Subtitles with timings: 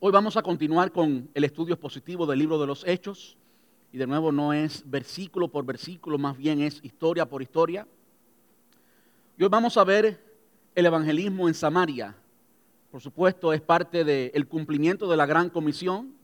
[0.00, 3.36] Hoy vamos a continuar con el estudio expositivo del libro de los Hechos.
[3.92, 7.84] Y de nuevo no es versículo por versículo, más bien es historia por historia.
[9.36, 10.22] Y hoy vamos a ver
[10.76, 12.14] el evangelismo en Samaria.
[12.92, 16.14] Por supuesto, es parte del cumplimiento de la gran comisión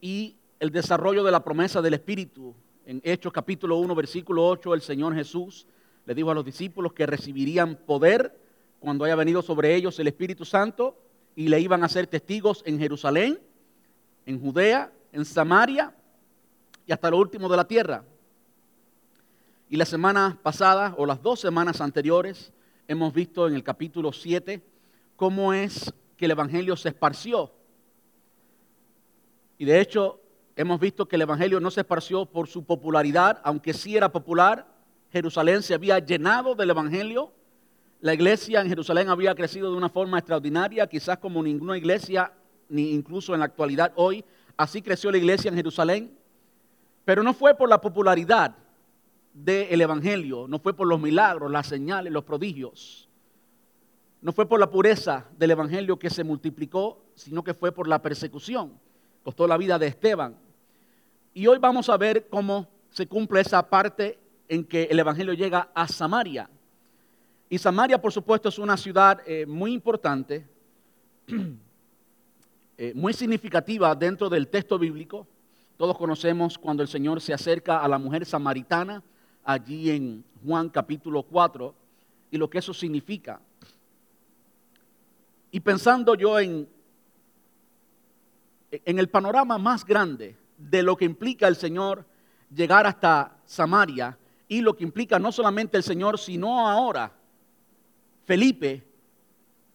[0.00, 2.54] y el desarrollo de la promesa del Espíritu.
[2.86, 5.66] En Hechos capítulo 1, versículo 8, el Señor Jesús
[6.06, 8.34] le dijo a los discípulos que recibirían poder
[8.80, 10.96] cuando haya venido sobre ellos el Espíritu Santo
[11.34, 13.40] y le iban a ser testigos en Jerusalén,
[14.26, 15.94] en Judea, en Samaria
[16.86, 18.04] y hasta lo último de la tierra.
[19.68, 22.52] Y la semana pasada, o las dos semanas anteriores,
[22.88, 24.62] hemos visto en el capítulo 7
[25.16, 27.52] cómo es que el Evangelio se esparció.
[29.56, 30.20] Y de hecho,
[30.56, 34.66] hemos visto que el Evangelio no se esparció por su popularidad, aunque sí era popular.
[35.10, 37.32] Jerusalén se había llenado del Evangelio
[38.02, 42.32] la iglesia en Jerusalén había crecido de una forma extraordinaria, quizás como ninguna iglesia,
[42.68, 44.24] ni incluso en la actualidad hoy.
[44.56, 46.18] Así creció la iglesia en Jerusalén.
[47.04, 48.56] Pero no fue por la popularidad
[49.32, 53.08] del Evangelio, no fue por los milagros, las señales, los prodigios.
[54.20, 58.02] No fue por la pureza del Evangelio que se multiplicó, sino que fue por la
[58.02, 58.72] persecución.
[59.22, 60.36] Costó la vida de Esteban.
[61.34, 65.70] Y hoy vamos a ver cómo se cumple esa parte en que el Evangelio llega
[65.72, 66.50] a Samaria.
[67.52, 70.48] Y Samaria, por supuesto, es una ciudad eh, muy importante,
[72.78, 75.26] eh, muy significativa dentro del texto bíblico.
[75.76, 79.02] Todos conocemos cuando el Señor se acerca a la mujer samaritana
[79.44, 81.74] allí en Juan capítulo 4
[82.30, 83.38] y lo que eso significa.
[85.50, 86.66] Y pensando yo en,
[88.70, 92.06] en el panorama más grande de lo que implica el Señor
[92.48, 94.16] llegar hasta Samaria
[94.48, 97.12] y lo que implica no solamente el Señor, sino ahora
[98.24, 98.82] Felipe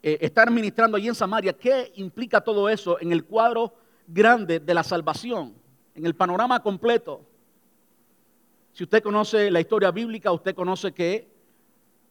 [0.01, 3.73] eh, estar ministrando allí en Samaria, ¿qué implica todo eso en el cuadro
[4.07, 5.53] grande de la salvación,
[5.95, 7.21] en el panorama completo?
[8.73, 11.27] Si usted conoce la historia bíblica, usted conoce que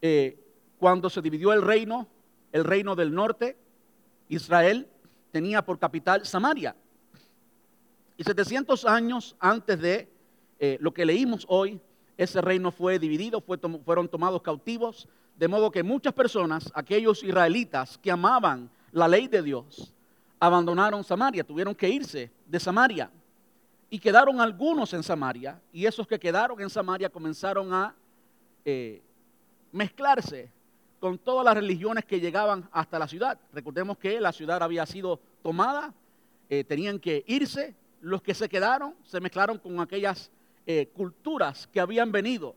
[0.01, 0.37] eh,
[0.77, 2.07] cuando se dividió el reino,
[2.51, 3.57] el reino del norte,
[4.29, 4.87] Israel
[5.31, 6.75] tenía por capital Samaria.
[8.17, 10.09] Y 700 años antes de
[10.59, 11.79] eh, lo que leímos hoy,
[12.17, 15.07] ese reino fue dividido, fueron tomados cautivos,
[15.37, 19.93] de modo que muchas personas, aquellos israelitas que amaban la ley de Dios,
[20.39, 23.11] abandonaron Samaria, tuvieron que irse de Samaria.
[23.89, 27.95] Y quedaron algunos en Samaria, y esos que quedaron en Samaria comenzaron a
[28.65, 29.01] eh,
[29.71, 30.51] mezclarse
[30.99, 33.39] con todas las religiones que llegaban hasta la ciudad.
[33.53, 35.93] Recordemos que la ciudad había sido tomada,
[36.49, 40.31] eh, tenían que irse, los que se quedaron se mezclaron con aquellas
[40.65, 42.55] eh, culturas que habían venido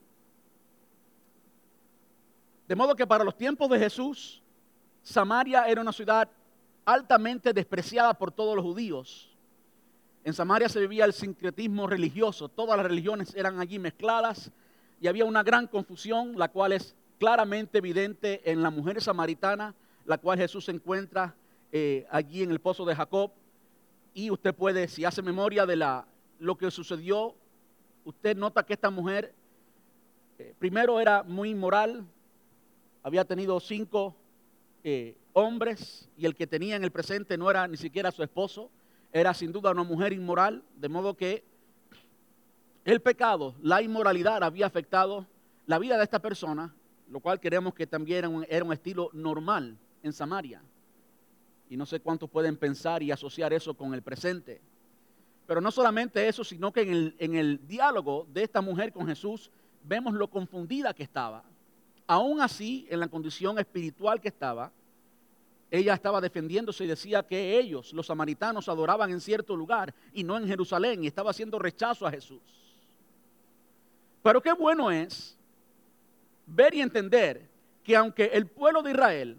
[2.71, 4.41] de modo que para los tiempos de Jesús,
[5.03, 6.29] Samaria era una ciudad
[6.85, 9.37] altamente despreciada por todos los judíos.
[10.23, 14.53] En Samaria se vivía el sincretismo religioso, todas las religiones eran allí mezcladas
[15.01, 20.19] y había una gran confusión, la cual es claramente evidente en la mujer samaritana, la
[20.19, 21.35] cual Jesús encuentra
[21.73, 23.33] eh, allí en el pozo de Jacob.
[24.15, 26.03] Y usted puede, si hace memoria de
[26.39, 27.35] lo que sucedió,
[28.05, 29.35] usted nota que esta mujer
[30.39, 32.07] eh, primero era muy inmoral,
[33.03, 34.15] había tenido cinco
[34.85, 38.71] eh, hombres y el que tenía en el presente no era ni siquiera su esposo,
[39.13, 41.45] era sin duda una mujer inmoral, de modo que
[42.85, 45.27] el pecado, la inmoralidad había afectado
[45.67, 46.75] la vida de esta persona,
[47.11, 50.63] lo cual queremos que también era un, estilo normal en Samaria.
[51.69, 54.61] Y no sé cuántos pueden pensar y asociar eso con el presente.
[55.47, 59.51] Pero no solamente eso, sino que en el diálogo de esta mujer con Jesús
[59.85, 61.45] vemos lo confundida que estaba
[62.11, 64.73] aún así, en la condición espiritual que estaba,
[65.71, 70.37] ella estaba defendiéndose y decía que ellos, los samaritanos, adoraban en cierto lugar y no
[70.37, 72.43] en Jerusalén y estaba haciendo rechazo a Jesús.
[74.25, 75.39] Pero qué bueno es
[76.47, 77.49] ver y entender
[77.85, 79.39] que aunque el pueblo de Israel,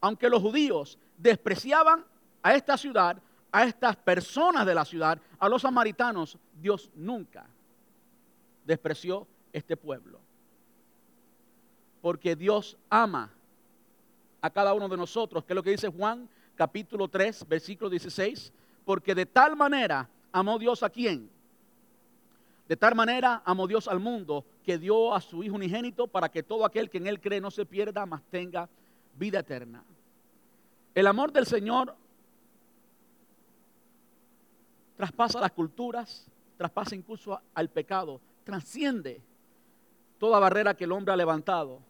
[0.00, 2.04] aunque los judíos despreciaban
[2.44, 3.20] a esta ciudad,
[3.50, 7.44] a estas personas de la ciudad, a los samaritanos, Dios nunca
[8.64, 10.25] despreció este pueblo
[12.06, 13.32] porque Dios ama
[14.40, 18.52] a cada uno de nosotros, que es lo que dice Juan capítulo 3, versículo 16,
[18.84, 21.28] porque de tal manera amó Dios a quién.
[22.68, 26.44] De tal manera amó Dios al mundo que dio a su Hijo unigénito para que
[26.44, 28.68] todo aquel que en Él cree no se pierda, mas tenga
[29.18, 29.82] vida eterna.
[30.94, 31.92] El amor del Señor
[34.96, 39.20] traspasa las culturas, traspasa incluso al pecado, trasciende
[40.20, 41.80] toda barrera que el hombre ha levantado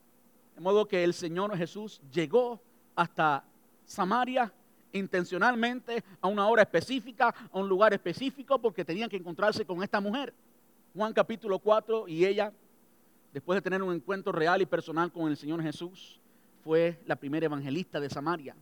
[0.56, 2.58] de modo que el Señor Jesús llegó
[2.94, 3.44] hasta
[3.84, 4.50] Samaria
[4.90, 10.00] intencionalmente a una hora específica, a un lugar específico, porque tenían que encontrarse con esta
[10.00, 10.32] mujer.
[10.94, 12.54] Juan capítulo 4 y ella,
[13.34, 16.18] después de tener un encuentro real y personal con el Señor Jesús,
[16.64, 18.56] fue la primera evangelista de Samaria.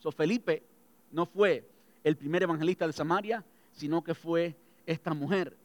[0.00, 0.64] So, Felipe
[1.12, 1.64] no fue
[2.02, 4.56] el primer evangelista de Samaria, sino que fue
[4.86, 5.56] esta mujer.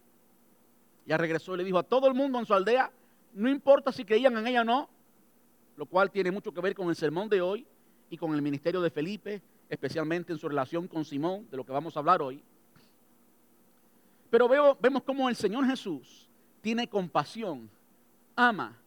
[1.08, 2.92] Ya regresó y le dijo a todo el mundo en su aldea,
[3.34, 4.93] no importa si creían en ella o no,
[5.76, 7.66] lo cual tiene mucho que ver con el sermón de hoy
[8.10, 11.72] y con el ministerio de Felipe, especialmente en su relación con Simón, de lo que
[11.72, 12.44] vamos a hablar hoy.
[14.30, 16.30] Pero veo, vemos cómo el Señor Jesús
[16.62, 17.70] tiene compasión,
[18.36, 18.78] ama,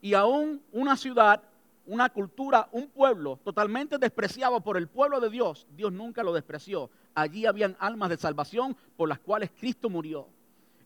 [0.00, 1.42] y aún una ciudad
[1.90, 6.88] una cultura, un pueblo totalmente despreciado por el pueblo de Dios, Dios nunca lo despreció.
[7.16, 10.28] Allí habían almas de salvación por las cuales Cristo murió.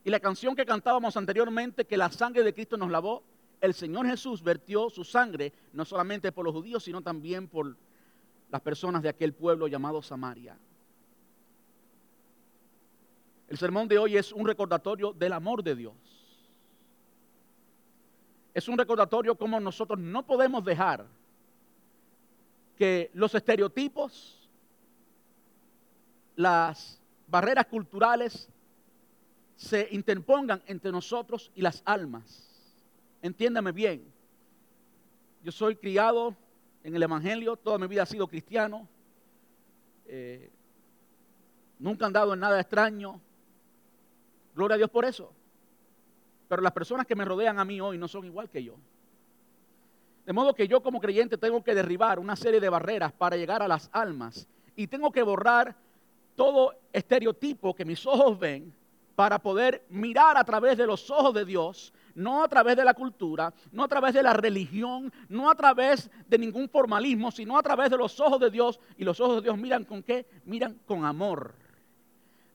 [0.03, 3.21] Y la canción que cantábamos anteriormente, que la sangre de Cristo nos lavó,
[3.61, 7.75] el Señor Jesús vertió su sangre no solamente por los judíos, sino también por
[8.51, 10.57] las personas de aquel pueblo llamado Samaria.
[13.47, 16.15] El sermón de hoy es un recordatorio del amor de Dios
[18.55, 21.05] es un recordatorio como nosotros no podemos dejar
[22.77, 24.49] que los estereotipos,
[26.37, 28.49] las barreras culturales
[29.57, 32.54] se interpongan entre nosotros y las almas.
[33.25, 34.05] Entiéndame bien,
[35.41, 36.35] yo soy criado
[36.83, 38.87] en el Evangelio, toda mi vida he sido cristiano,
[40.05, 40.51] eh,
[41.79, 43.19] nunca he andado en nada extraño,
[44.53, 45.33] gloria a Dios por eso.
[46.47, 48.75] Pero las personas que me rodean a mí hoy no son igual que yo.
[50.27, 53.63] De modo que yo como creyente tengo que derribar una serie de barreras para llegar
[53.63, 54.47] a las almas.
[54.75, 55.75] Y tengo que borrar
[56.35, 58.71] todo estereotipo que mis ojos ven
[59.15, 62.93] para poder mirar a través de los ojos de Dios, no a través de la
[62.93, 67.63] cultura, no a través de la religión, no a través de ningún formalismo, sino a
[67.63, 68.79] través de los ojos de Dios.
[68.97, 70.25] Y los ojos de Dios miran con qué?
[70.45, 71.53] Miran con amor.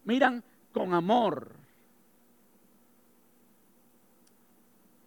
[0.04, 0.42] Miran
[0.72, 1.52] con amor.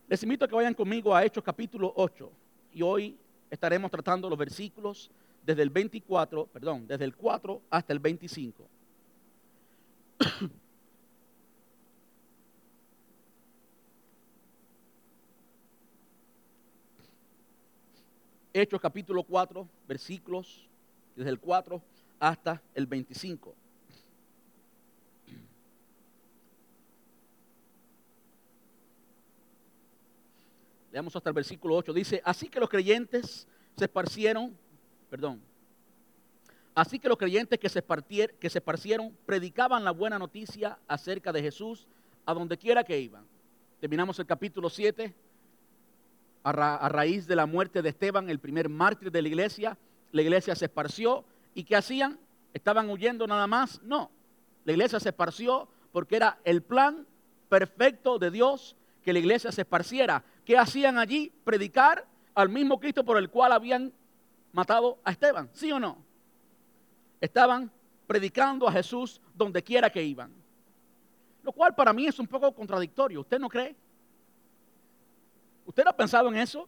[0.07, 2.31] Les invito a que vayan conmigo a Hechos capítulo 8
[2.73, 3.17] y hoy
[3.49, 5.09] estaremos tratando los versículos
[5.43, 8.67] desde el 24, perdón, desde el 4 hasta el 25.
[18.55, 20.69] Hechos capítulo 4, versículos
[21.15, 21.81] desde el 4
[22.19, 23.55] hasta el 25.
[30.91, 31.93] Leamos hasta el versículo 8.
[31.93, 34.55] Dice, así que los creyentes se esparcieron,
[35.09, 35.41] perdón,
[36.75, 37.83] así que los creyentes que se,
[38.39, 41.87] que se esparcieron predicaban la buena noticia acerca de Jesús
[42.23, 43.25] a donde quiera que iban.
[43.79, 45.11] Terminamos el capítulo 7
[46.43, 49.77] a, raíz de la muerte de Esteban, el primer mártir de la iglesia.
[50.11, 51.23] La iglesia se esparció
[51.53, 52.19] y ¿qué hacían?
[52.53, 53.81] ¿Estaban huyendo nada más?
[53.83, 54.11] No.
[54.65, 57.07] La iglesia se esparció porque era el plan
[57.49, 60.23] perfecto de Dios que la iglesia se esparciera.
[60.45, 61.31] ¿Qué hacían allí?
[61.43, 62.05] Predicar
[62.35, 63.93] al mismo Cristo por el cual habían
[64.51, 65.97] matado a Esteban, ¿sí o no?
[67.21, 67.71] Estaban
[68.07, 70.31] predicando a Jesús donde quiera que iban.
[71.41, 73.21] Lo cual para mí es un poco contradictorio.
[73.21, 73.75] ¿Usted no cree?
[75.65, 76.67] ¿Usted no ha pensado en eso?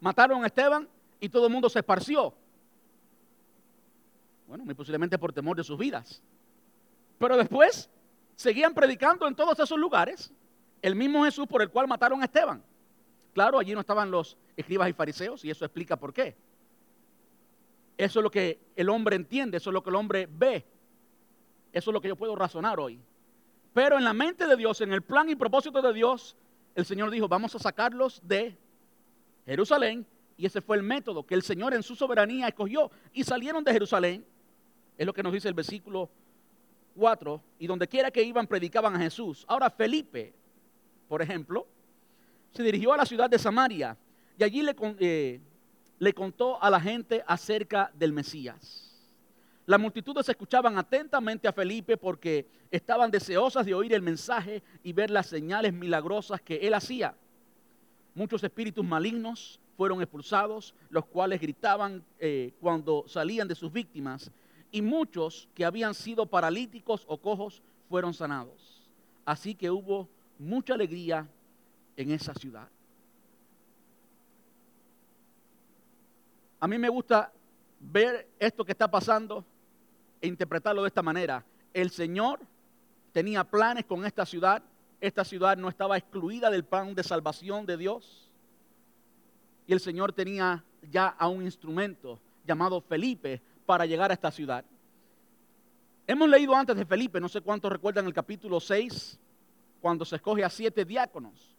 [0.00, 0.88] Mataron a Esteban
[1.20, 2.34] y todo el mundo se esparció.
[4.46, 6.22] Bueno, muy posiblemente por temor de sus vidas.
[7.18, 7.88] Pero después
[8.36, 10.32] seguían predicando en todos esos lugares
[10.82, 12.62] el mismo Jesús por el cual mataron a Esteban.
[13.32, 16.36] Claro, allí no estaban los escribas y fariseos y eso explica por qué.
[17.96, 20.66] Eso es lo que el hombre entiende, eso es lo que el hombre ve.
[21.72, 23.00] Eso es lo que yo puedo razonar hoy.
[23.72, 26.36] Pero en la mente de Dios, en el plan y propósito de Dios,
[26.74, 28.56] el Señor dijo, vamos a sacarlos de
[29.46, 30.06] Jerusalén.
[30.36, 32.90] Y ese fue el método que el Señor en su soberanía escogió.
[33.12, 34.24] Y salieron de Jerusalén.
[34.96, 36.10] Es lo que nos dice el versículo
[36.96, 37.42] 4.
[37.58, 39.44] Y donde quiera que iban, predicaban a Jesús.
[39.48, 40.32] Ahora Felipe,
[41.08, 41.66] por ejemplo,
[42.52, 43.96] se dirigió a la ciudad de Samaria
[44.38, 45.40] y allí le, eh,
[45.98, 48.91] le contó a la gente acerca del Mesías.
[49.72, 55.10] Las multitudes escuchaban atentamente a Felipe porque estaban deseosas de oír el mensaje y ver
[55.10, 57.14] las señales milagrosas que él hacía.
[58.14, 64.30] Muchos espíritus malignos fueron expulsados, los cuales gritaban eh, cuando salían de sus víctimas,
[64.70, 68.82] y muchos que habían sido paralíticos o cojos fueron sanados.
[69.24, 70.06] Así que hubo
[70.38, 71.26] mucha alegría
[71.96, 72.68] en esa ciudad.
[76.60, 77.32] A mí me gusta
[77.80, 79.46] ver esto que está pasando
[80.22, 81.44] e interpretarlo de esta manera.
[81.74, 82.40] El Señor
[83.12, 84.62] tenía planes con esta ciudad.
[85.00, 88.30] Esta ciudad no estaba excluida del plan de salvación de Dios.
[89.66, 94.64] Y el Señor tenía ya a un instrumento llamado Felipe para llegar a esta ciudad.
[96.06, 99.18] Hemos leído antes de Felipe, no sé cuántos recuerdan el capítulo 6,
[99.80, 101.54] cuando se escoge a siete diáconos.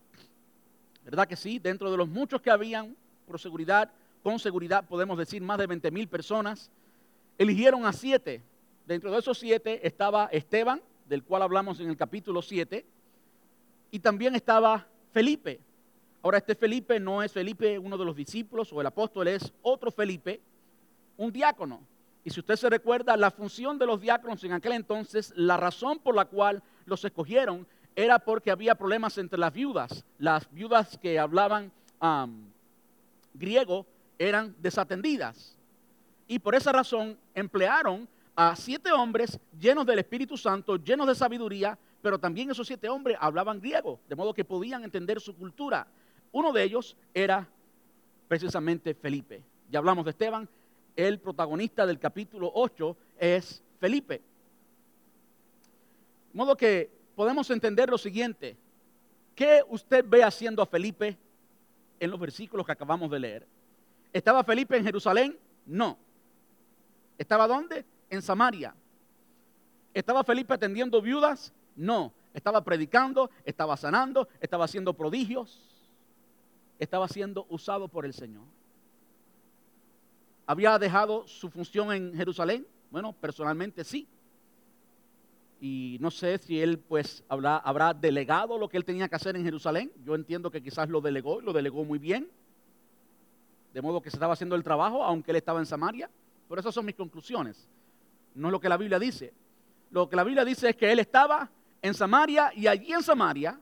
[1.04, 1.60] ¿Verdad que sí?
[1.60, 3.92] Dentro de los muchos que habían, por seguridad,
[4.22, 6.72] con seguridad podemos decir más de 20 mil personas,
[7.38, 8.42] eligieron a siete.
[8.86, 12.86] Dentro de esos siete estaba Esteban, del cual hablamos en el capítulo 7,
[13.92, 15.60] y también estaba Felipe.
[16.22, 19.92] Ahora este Felipe no es Felipe, uno de los discípulos o el apóstol, es otro
[19.92, 20.42] Felipe,
[21.18, 21.82] un diácono.
[22.26, 26.00] Y si usted se recuerda, la función de los diáconos en aquel entonces, la razón
[26.00, 30.06] por la cual los escogieron era porque había problemas entre las viudas.
[30.18, 31.72] Las viudas que hablaban
[33.34, 33.86] griego
[34.18, 35.58] eran desatendidas.
[36.28, 41.78] Y por esa razón emplearon a siete hombres llenos del Espíritu Santo, llenos de sabiduría,
[42.02, 45.88] pero también esos siete hombres hablaban griego, de modo que podían entender su cultura.
[46.32, 47.48] Uno de ellos era
[48.28, 49.44] precisamente Felipe.
[49.70, 50.50] Ya hablamos de Esteban,
[50.96, 54.22] el protagonista del capítulo 8 es Felipe.
[56.32, 58.58] De modo que podemos entender lo siguiente.
[59.36, 61.18] ¿Qué usted ve haciendo a Felipe
[62.00, 63.48] en los versículos que acabamos de leer?
[64.12, 65.38] ¿Estaba Felipe en Jerusalén?
[65.66, 65.98] No.
[67.18, 67.86] ¿Estaba dónde?
[68.14, 68.76] En Samaria.
[69.92, 71.52] ¿Estaba Felipe atendiendo viudas?
[71.76, 72.14] No.
[72.32, 75.60] Estaba predicando, estaba sanando, estaba haciendo prodigios,
[76.78, 78.44] estaba siendo usado por el Señor.
[80.46, 82.68] ¿Había dejado su función en Jerusalén?
[82.92, 84.08] Bueno, personalmente sí
[85.60, 89.36] y no sé si él pues habrá, habrá, delegado lo que él tenía que hacer
[89.38, 89.92] en Jerusalén.
[90.04, 92.30] Yo entiendo que quizás lo delegó y lo delegó muy bien,
[93.74, 96.12] de modo que se estaba haciendo el trabajo aunque él estaba en Samaria.
[96.50, 97.68] Pero esas son mis conclusiones,
[98.36, 99.34] no es lo que la Biblia dice.
[99.92, 101.50] Lo que la Biblia dice es que él estaba
[101.82, 103.60] en Samaria y allí en Samaria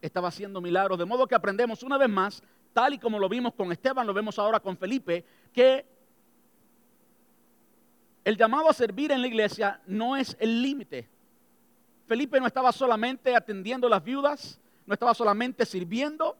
[0.00, 2.42] estaba haciendo milagros, de modo que aprendemos una vez más,
[2.72, 5.84] tal y como lo vimos con Esteban, lo vemos ahora con Felipe, que
[8.24, 11.08] el llamado a servir en la iglesia no es el límite.
[12.06, 16.36] Felipe no estaba solamente atendiendo las viudas, no estaba solamente sirviendo,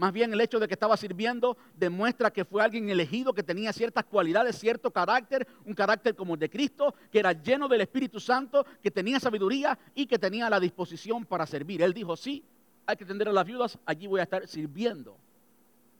[0.00, 3.70] más bien el hecho de que estaba sirviendo demuestra que fue alguien elegido que tenía
[3.70, 8.18] ciertas cualidades, cierto carácter, un carácter como el de Cristo, que era lleno del Espíritu
[8.18, 11.82] Santo, que tenía sabiduría y que tenía la disposición para servir.
[11.82, 12.42] Él dijo, sí,
[12.86, 15.18] hay que atender a las viudas, allí voy a estar sirviendo,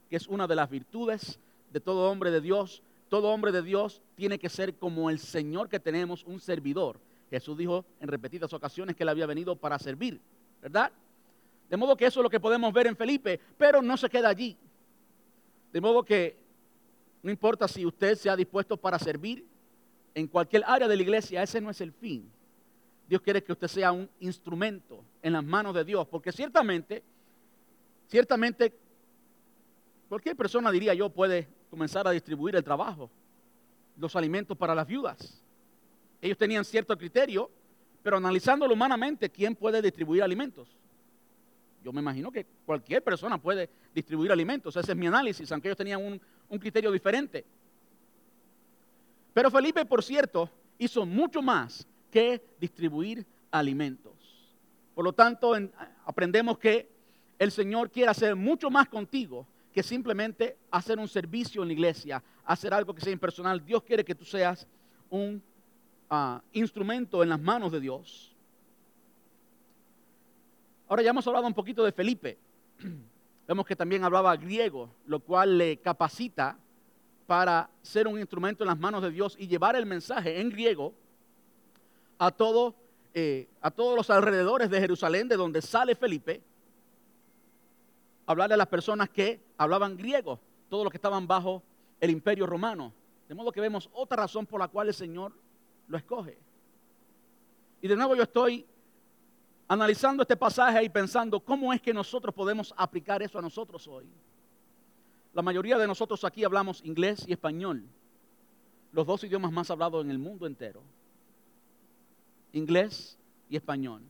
[0.09, 1.39] que es una de las virtudes
[1.71, 5.67] de todo hombre de Dios todo hombre de Dios tiene que ser como el Señor
[5.67, 6.97] que tenemos, un servidor.
[7.29, 10.21] Jesús dijo en repetidas ocasiones que él había venido para servir,
[10.61, 10.93] ¿verdad?
[11.71, 14.27] De modo que eso es lo que podemos ver en Felipe, pero no se queda
[14.27, 14.57] allí.
[15.71, 16.37] De modo que
[17.23, 19.47] no importa si usted se ha dispuesto para servir
[20.13, 22.29] en cualquier área de la iglesia, ese no es el fin.
[23.07, 27.03] Dios quiere que usted sea un instrumento en las manos de Dios, porque ciertamente,
[28.07, 28.77] ciertamente,
[30.09, 33.09] cualquier persona diría yo puede comenzar a distribuir el trabajo,
[33.95, 35.41] los alimentos para las viudas.
[36.19, 37.49] Ellos tenían cierto criterio,
[38.03, 40.80] pero analizándolo humanamente, ¿quién puede distribuir alimentos?
[41.83, 44.75] Yo me imagino que cualquier persona puede distribuir alimentos.
[44.75, 46.19] Ese es mi análisis, aunque ellos tenían
[46.49, 47.45] un, criterio diferente.
[49.33, 54.13] Pero Felipe, por cierto, hizo mucho más que distribuir alimentos.
[54.93, 55.53] Por lo tanto,
[56.05, 56.89] aprendemos que
[57.39, 62.23] el Señor quiere hacer mucho más contigo que simplemente hacer un servicio en la iglesia,
[62.45, 63.63] hacer algo que sea impersonal.
[63.65, 64.67] Dios quiere que tú seas
[65.09, 65.41] un
[66.09, 68.30] ah, instrumento en las manos de Dios.
[70.91, 72.37] Ahora ya hemos hablado un poquito de Felipe.
[73.47, 76.59] Vemos que también hablaba griego, lo cual le capacita
[77.25, 80.93] para ser un instrumento en las manos de Dios y llevar el mensaje en griego
[82.19, 82.35] a,
[83.13, 86.41] eh, a todos los alrededores de Jerusalén, de donde sale Felipe,
[88.25, 91.63] hablarle a las personas que hablaban griego, todos los que estaban bajo
[92.01, 92.91] el imperio romano.
[93.29, 95.31] De modo que vemos otra razón por la cual el Señor
[95.87, 96.37] lo escoge.
[97.81, 98.65] Y de nuevo yo estoy
[99.71, 104.05] analizando este pasaje y pensando cómo es que nosotros podemos aplicar eso a nosotros hoy.
[105.33, 107.85] La mayoría de nosotros aquí hablamos inglés y español,
[108.91, 110.83] los dos idiomas más hablados en el mundo entero.
[112.51, 113.17] Inglés
[113.49, 114.01] y español.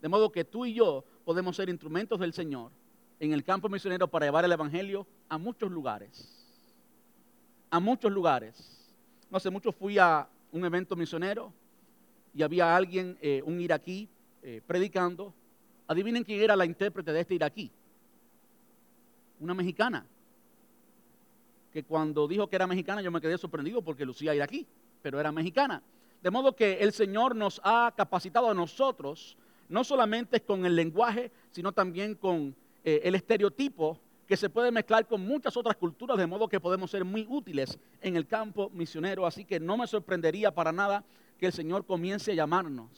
[0.00, 2.72] De modo que tú y yo podemos ser instrumentos del Señor
[3.20, 6.48] en el campo misionero para llevar el Evangelio a muchos lugares.
[7.70, 8.92] A muchos lugares.
[9.30, 11.52] No hace mucho fui a un evento misionero
[12.34, 14.08] y había alguien, eh, un iraquí,
[14.42, 15.34] eh, predicando.
[15.86, 17.70] Adivinen quién era la intérprete de este iraquí.
[19.40, 20.06] Una mexicana.
[21.72, 24.66] Que cuando dijo que era mexicana yo me quedé sorprendido porque lucía iraquí,
[25.02, 25.82] pero era mexicana.
[26.22, 29.36] De modo que el Señor nos ha capacitado a nosotros
[29.68, 34.70] no solamente con el lenguaje, sino también con eh, el estereotipo que que se puede
[34.70, 38.70] mezclar con muchas otras culturas, de modo que podemos ser muy útiles en el campo
[38.72, 39.26] misionero.
[39.26, 41.04] Así que no me sorprendería para nada
[41.42, 42.88] que el Señor comience a llamarnos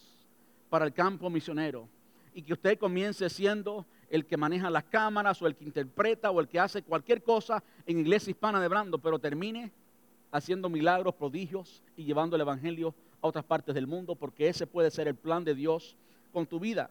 [0.68, 1.88] para el campo misionero
[2.34, 6.40] y que usted comience siendo el que maneja las cámaras o el que interpreta o
[6.40, 9.72] el que hace cualquier cosa en Iglesia Hispana de Brando, pero termine
[10.30, 14.90] haciendo milagros, prodigios y llevando el Evangelio a otras partes del mundo, porque ese puede
[14.90, 15.96] ser el plan de Dios
[16.30, 16.90] con tu vida.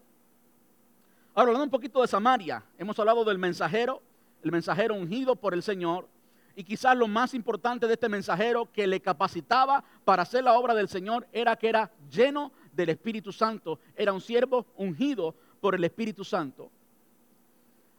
[1.35, 4.01] Ahora, hablando un poquito de Samaria, hemos hablado del mensajero,
[4.41, 6.07] el mensajero ungido por el Señor,
[6.55, 10.75] y quizás lo más importante de este mensajero que le capacitaba para hacer la obra
[10.75, 15.83] del Señor era que era lleno del Espíritu Santo, era un siervo ungido por el
[15.83, 16.71] Espíritu Santo.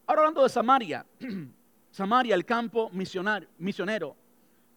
[0.07, 1.05] Ahora hablando de Samaria,
[1.91, 4.17] Samaria, el campo misionero.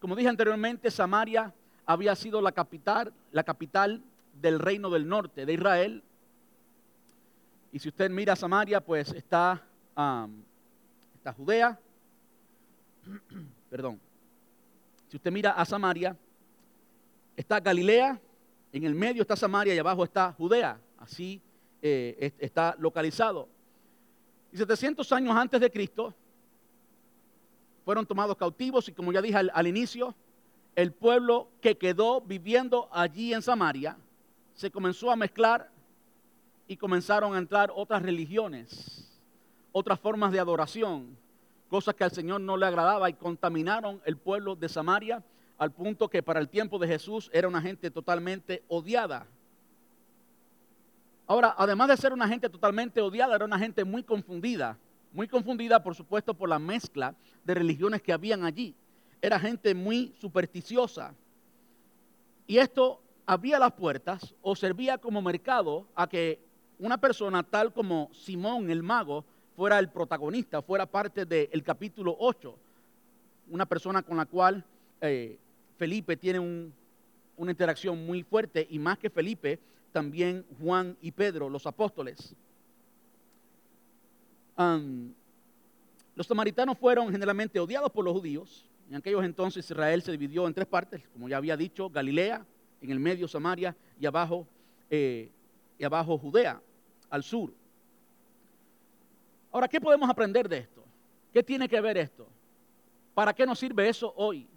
[0.00, 1.52] Como dije anteriormente, Samaria
[1.84, 4.02] había sido la capital, la capital
[4.34, 6.02] del reino del norte de Israel.
[7.72, 9.62] Y si usted mira Samaria, pues está,
[11.14, 11.78] está Judea.
[13.70, 14.00] Perdón.
[15.08, 16.16] Si usted mira a Samaria,
[17.36, 18.20] está Galilea,
[18.72, 20.78] en el medio está Samaria y abajo está Judea.
[20.98, 21.40] Así
[21.80, 23.48] eh, está localizado.
[24.52, 26.14] Y 700 años antes de Cristo
[27.84, 30.14] fueron tomados cautivos y como ya dije al, inicio,
[30.76, 33.96] el pueblo que quedó viviendo allí en Samaria
[34.54, 35.70] se comenzó a mezclar
[36.66, 39.08] y comenzaron a entrar otras religiones,
[39.72, 41.16] otras formas de adoración,
[41.68, 45.22] cosas que al Señor no le agradaba y contaminaron el pueblo de Samaria
[45.58, 49.26] al punto que para el tiempo de Jesús era una gente totalmente odiada.
[51.26, 54.78] Ahora, además de ser una gente totalmente odiada, era una gente muy confundida.
[55.12, 58.74] Muy confundida, por supuesto, por la mezcla de religiones que habían allí.
[59.20, 61.12] Era gente muy supersticiosa.
[62.46, 66.40] Y esto abría las puertas o servía como mercado a que
[66.78, 69.24] una persona tal como Simón el mago
[69.58, 72.54] fuera el protagonista, fuera parte del capítulo 8.
[73.50, 74.64] Una persona con la cual
[75.00, 75.36] eh,
[75.76, 79.58] Felipe tiene una interacción muy fuerte y más que Felipe,
[79.90, 82.36] también Juan y Pedro, los apóstoles.
[86.14, 88.64] los samaritanos fueron generalmente odiados por los judíos.
[88.88, 92.46] En aquellos entonces Israel se dividió en tres partes, como ya había dicho, Galilea,
[92.80, 94.46] en el medio Samaria y abajo,
[94.88, 95.28] eh,
[95.76, 96.62] y abajo Judea,
[97.10, 97.57] al sur.
[99.50, 100.84] Ahora, ¿qué podemos aprender de esto?
[101.32, 102.26] ¿Qué tiene que ver esto?
[103.14, 104.48] ¿Para qué nos sirve eso hoy?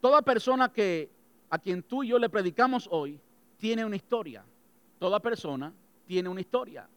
[0.00, 1.10] Toda persona que
[1.48, 3.20] a quien tú y yo le predicamos hoy
[3.56, 4.44] tiene una historia.
[4.98, 5.72] Toda persona
[6.06, 6.88] tiene una historia.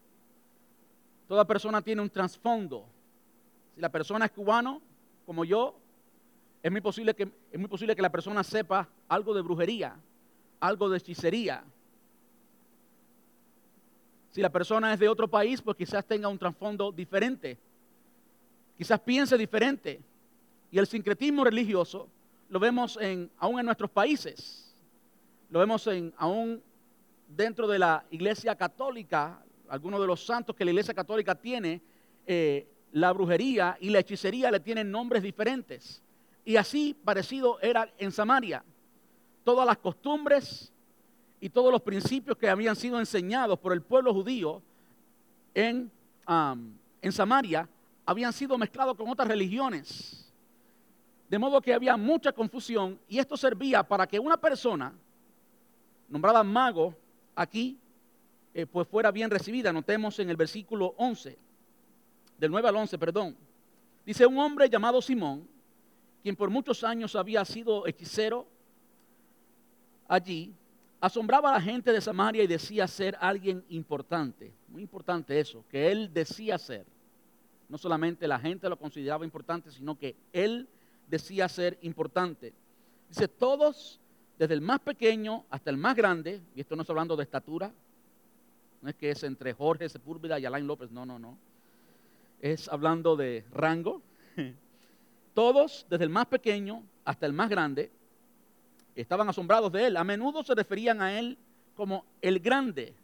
[1.28, 2.86] Toda persona tiene un trasfondo.
[3.74, 4.80] Si la persona es cubano,
[5.24, 5.78] como yo,
[6.62, 9.96] es muy posible que, es muy posible que la persona sepa algo de brujería,
[10.58, 11.62] algo de hechicería.
[14.36, 17.56] Si la persona es de otro país, pues quizás tenga un trasfondo diferente.
[18.76, 19.98] Quizás piense diferente.
[20.70, 22.06] Y el sincretismo religioso
[22.50, 24.76] lo vemos en, aún en nuestros países.
[25.48, 26.62] Lo vemos en, aún
[27.26, 31.80] dentro de la iglesia católica, algunos de los santos que la iglesia católica tiene,
[32.26, 36.02] eh, la brujería y la hechicería le tienen nombres diferentes.
[36.44, 38.62] Y así parecido era en Samaria.
[39.44, 40.74] Todas las costumbres
[41.40, 44.62] y todos los principios que habían sido enseñados por el pueblo judío
[45.54, 45.90] en,
[47.02, 47.68] en Samaria
[48.04, 50.32] habían sido mezclados con otras religiones.
[51.28, 54.92] De modo que había mucha confusión y esto servía para que una persona
[56.08, 56.94] nombrada mago
[57.34, 57.78] aquí
[58.54, 59.72] eh, pues fuera bien recibida.
[59.72, 61.36] Notemos en el versículo 11,
[62.38, 63.36] del 9 al 11, perdón.
[64.06, 65.46] Dice un hombre llamado Simón,
[66.22, 68.46] quien por muchos años había sido hechicero
[70.08, 70.54] allí,
[71.00, 74.52] asombraba a la gente de Samaria y decía ser alguien importante.
[74.68, 76.86] Muy importante eso, que él decía ser.
[77.68, 80.68] No solamente la gente lo consideraba importante, sino que él
[81.08, 82.52] decía ser importante.
[83.08, 84.00] Dice, todos,
[84.38, 87.72] desde el más pequeño hasta el más grande, y esto no es hablando de estatura,
[88.82, 91.36] no es que es entre Jorge Sepúlveda y Alain López, no, no, no.
[92.40, 94.02] Es hablando de rango.
[95.34, 97.90] Todos, desde el más pequeño hasta el más grande,
[99.02, 99.96] estaban asombrados de él.
[99.96, 101.38] A menudo se referían a él
[101.74, 102.94] como el grande,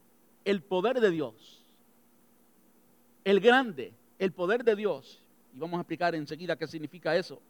[0.45, 1.63] el poder de Dios.
[3.25, 5.23] El grande, el poder de Dios.
[5.55, 7.41] Y vamos a explicar enseguida qué significa eso.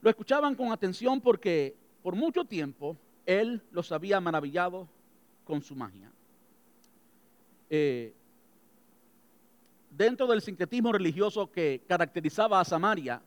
[0.00, 4.88] Lo escuchaban con atención porque por mucho tiempo él los había maravillado
[5.44, 6.10] con su magia.
[7.70, 8.14] Eh,
[9.90, 13.22] dentro del sincretismo religioso que caracterizaba a Samaria,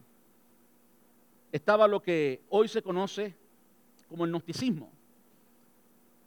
[1.51, 3.35] estaba lo que hoy se conoce
[4.09, 4.91] como el gnosticismo.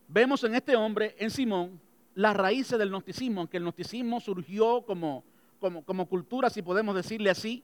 [0.09, 1.81] Vemos en este hombre, en Simón,
[2.15, 5.25] las raíces del gnosticismo, aunque el gnosticismo surgió como
[5.61, 7.63] como, cultura, si podemos decirle así,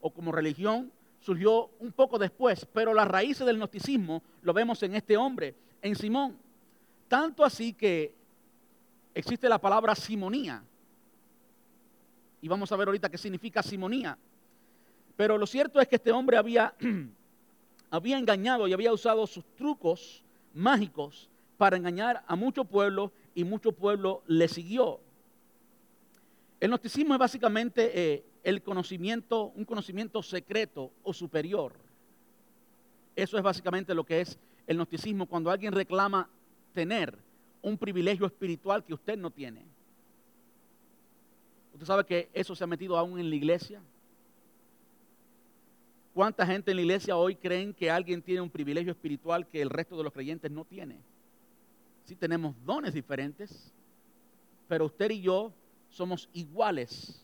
[0.00, 4.94] o como religión, surgió un poco después, pero las raíces del gnosticismo lo vemos en
[4.94, 6.36] este hombre, en Simón.
[7.08, 8.14] Tanto así que
[9.14, 10.62] existe la palabra simonía.
[12.40, 14.16] Y vamos a ver ahorita qué significa simonía.
[15.16, 16.74] Pero lo cierto es que este hombre había,
[17.90, 23.72] había engañado y había usado sus trucos mágicos para engañar a mucho pueblo y mucho
[23.72, 25.00] pueblo le siguió.
[26.60, 31.72] El gnosticismo es básicamente eh, el conocimiento, un conocimiento secreto o superior.
[33.14, 36.28] Eso es básicamente lo que es el gnosticismo cuando alguien reclama
[36.72, 37.16] tener
[37.62, 39.64] un privilegio espiritual que usted no tiene.
[41.72, 43.82] Usted sabe que eso se ha metido aún en la iglesia.
[46.16, 49.68] ¿Cuánta gente en la iglesia hoy creen que alguien tiene un privilegio espiritual que el
[49.68, 50.96] resto de los creyentes no tiene?
[52.04, 53.70] Sí tenemos dones diferentes,
[54.66, 55.52] pero usted y yo
[55.90, 57.22] somos iguales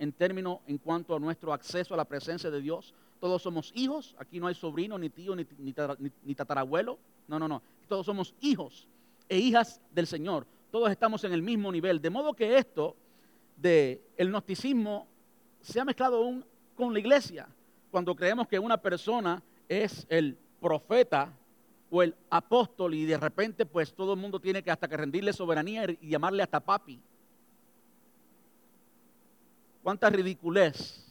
[0.00, 2.92] en términos en cuanto a nuestro acceso a la presencia de Dios.
[3.20, 5.46] Todos somos hijos, aquí no hay sobrino, ni tío, ni,
[6.24, 6.98] ni, tatarabuelo.
[7.28, 7.62] No, no, no.
[7.86, 8.88] Todos somos hijos
[9.28, 10.44] e hijas del Señor.
[10.72, 12.02] Todos estamos en el mismo nivel.
[12.02, 12.96] De modo que esto
[13.62, 15.06] el gnosticismo
[15.60, 17.48] se ha mezclado aún con la iglesia.
[17.90, 21.32] Cuando creemos que una persona es el profeta
[21.90, 25.32] o el apóstol y de repente pues todo el mundo tiene que hasta que rendirle
[25.32, 27.00] soberanía y llamarle hasta papi
[29.88, 31.02] cuánta ridiculez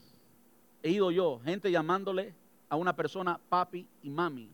[0.84, 2.36] he ido yo, gente llamándole
[2.70, 4.52] a una persona papi y mami.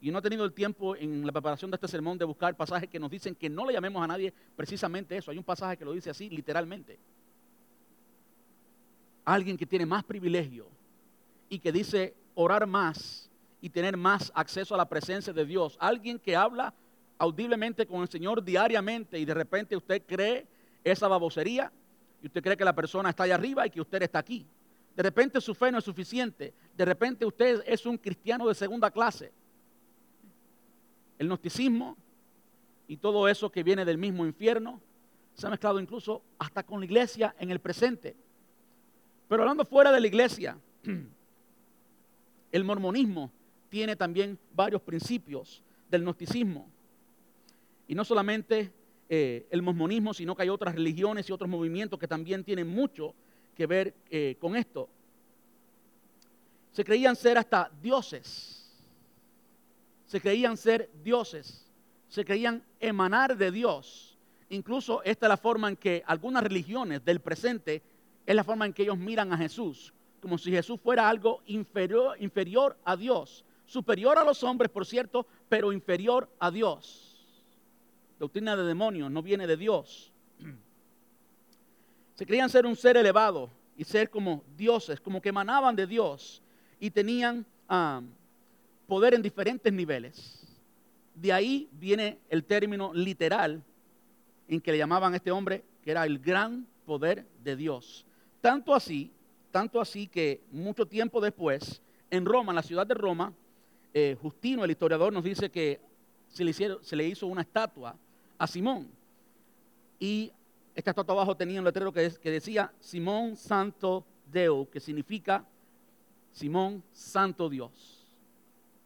[0.00, 2.88] Y no he tenido el tiempo en la preparación de este sermón de buscar pasajes
[2.88, 5.30] que nos dicen que no le llamemos a nadie precisamente eso.
[5.30, 6.98] Hay un pasaje que lo dice así, literalmente.
[9.26, 10.66] Alguien que tiene más privilegio
[11.50, 13.28] y que dice orar más
[13.60, 15.76] y tener más acceso a la presencia de Dios.
[15.78, 16.72] Alguien que habla
[17.18, 20.46] audiblemente con el Señor diariamente y de repente usted cree
[20.82, 21.70] esa babosería
[22.22, 24.46] y usted cree que la persona está allá arriba y que usted está aquí.
[24.96, 26.54] De repente su fe no es suficiente.
[26.74, 29.32] De repente usted es un cristiano de segunda clase.
[31.18, 31.96] El gnosticismo
[32.88, 34.80] y todo eso que viene del mismo infierno
[35.34, 38.16] se ha mezclado incluso hasta con la iglesia en el presente.
[39.28, 40.58] Pero hablando fuera de la iglesia,
[42.52, 43.30] el mormonismo
[43.68, 46.68] tiene también varios principios del gnosticismo.
[47.86, 48.72] Y no solamente
[49.08, 53.14] eh, el mormonismo, sino que hay otras religiones y otros movimientos que también tienen mucho
[53.54, 54.88] que ver eh, con esto.
[56.72, 58.80] Se creían ser hasta dioses.
[60.06, 61.66] Se creían ser dioses.
[62.08, 64.18] Se creían emanar de Dios.
[64.48, 67.82] Incluso esta es la forma en que algunas religiones del presente
[68.26, 72.16] es la forma en que ellos miran a Jesús, como si Jesús fuera algo inferior,
[72.20, 77.10] inferior a Dios, superior a los hombres, por cierto, pero inferior a Dios
[78.20, 80.12] doctrina de demonios, no viene de Dios.
[82.14, 86.42] Se creían ser un ser elevado y ser como dioses, como que emanaban de Dios
[86.78, 87.46] y tenían
[88.86, 90.46] poder en diferentes niveles.
[91.14, 93.62] De ahí viene el término literal
[94.48, 98.04] en que le llamaban a este hombre que era el gran poder de Dios.
[98.42, 99.10] Tanto así,
[99.50, 103.32] tanto así que mucho tiempo después, en Roma, en la ciudad de Roma,
[103.92, 105.80] eh, Justino, el historiador, nos dice que
[106.28, 107.96] se le, hizo una estatua
[108.38, 108.88] a Simón.
[109.98, 110.32] Y
[110.74, 115.44] esta estatua abajo tenía un letrero que, que decía Simón Santo Deo, que significa
[116.32, 118.06] Simón Santo Dios.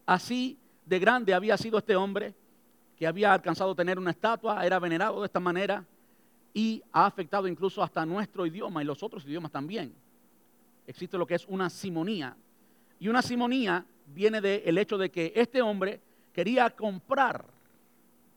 [0.07, 2.35] Así de grande había sido este hombre
[2.97, 5.85] que había alcanzado tener una estatua, era venerado de esta manera
[6.53, 9.95] y ha afectado incluso hasta nuestro idioma y los otros idiomas también.
[10.87, 12.37] Existe lo que es una simonía.
[12.99, 16.01] Y una simonía viene del hecho de que este hombre
[16.33, 17.45] quería comprar,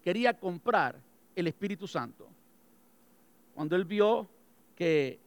[0.04, 0.96] quería comprar
[1.36, 2.28] el Espíritu Santo.
[3.54, 4.28] Cuando él vio
[4.76, 5.20] que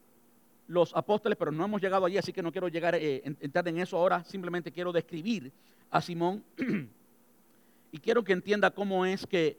[0.68, 3.78] los apóstoles, pero no hemos llegado allí, así que no quiero llegar eh, entrar en
[3.78, 5.52] eso ahora, simplemente quiero describir
[5.90, 6.44] a Simón
[7.92, 9.59] y quiero que entienda cómo es que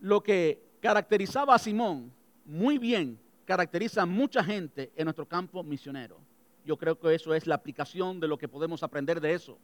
[0.00, 2.12] lo que caracterizaba a Simón
[2.44, 6.18] muy bien caracteriza a mucha gente en nuestro campo misionero.
[6.64, 9.56] Yo creo que eso es la aplicación de lo que podemos aprender de eso.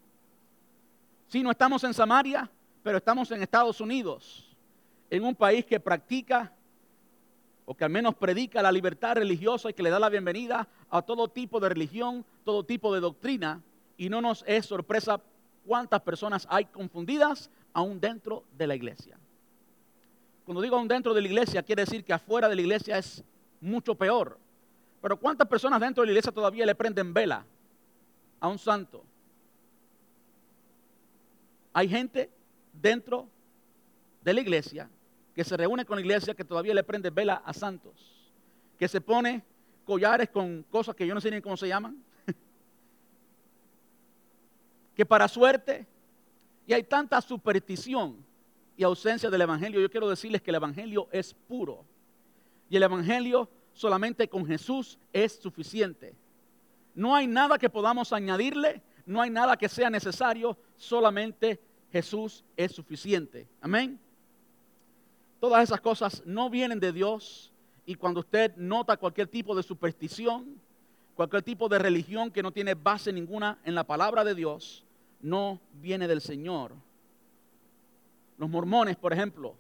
[1.27, 2.49] Si no estamos en Samaria,
[2.83, 4.57] pero estamos en Estados Unidos
[5.11, 6.53] en un país que practica
[7.65, 11.03] o que al menos predica la libertad religiosa y que le da la bienvenida a
[11.03, 13.63] todo tipo de religión, todo tipo de doctrina,
[13.97, 15.21] y no nos es sorpresa
[15.67, 19.19] cuántas personas hay confundidas aún dentro de la iglesia.
[20.45, 23.23] Cuando digo aún dentro de la iglesia, quiere decir que afuera de la iglesia es
[23.63, 24.39] mucho peor.
[25.01, 27.47] Pero ¿cuántas personas dentro de la iglesia todavía le prenden vela
[28.41, 29.03] a un santo?
[31.73, 32.31] Hay gente
[32.73, 33.29] dentro
[34.23, 34.91] de la iglesia
[35.35, 38.31] que se reúne con la iglesia, que todavía le prende vela a santos,
[38.79, 39.43] que se pone
[39.85, 42.03] collares con cosas que yo no sé ni cómo se llaman.
[44.95, 45.87] que para suerte,
[46.67, 48.25] y hay tanta superstición
[48.77, 51.85] y ausencia del Evangelio, yo quiero decirles que el Evangelio es puro.
[52.73, 56.15] Y el Evangelio solamente con Jesús es suficiente.
[56.95, 61.61] No hay nada que podamos añadirle, no hay nada que sea necesario, solamente
[61.93, 63.47] Jesús es suficiente.
[63.61, 64.01] Amén.
[65.39, 67.53] Todas esas cosas no vienen de Dios
[67.85, 70.59] y cuando usted nota cualquier tipo de superstición,
[71.15, 74.83] cualquier tipo de religión que no tiene base ninguna en la palabra de Dios,
[75.21, 76.73] no viene del Señor.
[78.39, 79.57] Los mormones, por ejemplo,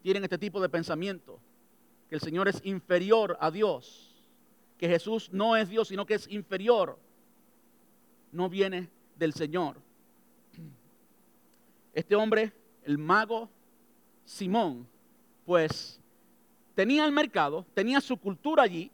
[0.00, 1.38] tienen este tipo de pensamiento,
[2.08, 4.14] que el Señor es inferior a Dios,
[4.78, 6.98] que Jesús no es Dios, sino que es inferior.
[8.32, 9.76] No viene del Señor.
[11.94, 12.52] Este hombre,
[12.84, 13.48] el mago
[14.24, 14.86] Simón,
[15.44, 16.00] pues
[16.74, 18.90] tenía el mercado, tenía su cultura allí,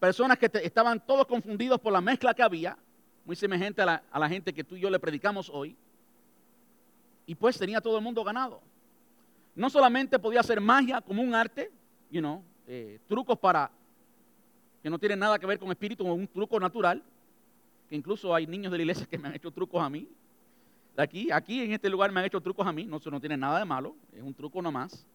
[0.00, 2.76] personas que estaban todos confundidos por la mezcla que había,
[3.24, 5.76] muy semejante a la, a la, gente que tú y yo le predicamos hoy,
[7.24, 8.60] y pues tenía todo el mundo ganado.
[9.54, 11.70] No solamente podía hacer magia como un arte,
[12.12, 13.70] you know, eh, trucos para
[14.82, 17.02] que no tienen nada que ver con espíritu, como un truco natural,
[17.88, 20.06] que incluso hay niños de la iglesia que me han hecho trucos a mí,
[20.94, 23.18] de aquí, aquí en este lugar me han hecho trucos a mí, no, eso no
[23.18, 25.06] tiene nada de malo, es un truco nomás.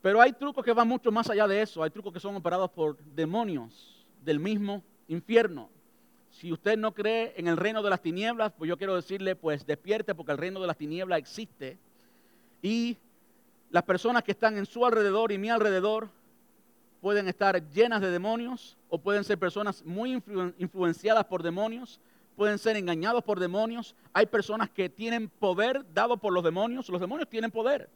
[0.00, 2.70] Pero hay trucos que van mucho más allá de eso, hay trucos que son operados
[2.70, 5.68] por demonios del mismo infierno.
[6.30, 9.64] Si usted no cree en el reino de las tinieblas, pues yo quiero decirle, pues
[9.64, 11.78] despierte porque el reino de las tinieblas existe.
[12.62, 12.96] Y
[13.72, 16.10] las personas que están en su alrededor y mi alrededor
[17.00, 20.22] pueden estar llenas de demonios o pueden ser personas muy
[20.58, 22.00] influenciadas por demonios
[22.36, 23.94] pueden ser engañados por demonios.
[24.12, 26.88] Hay personas que tienen poder dado por los demonios.
[26.88, 27.88] Los demonios tienen poder.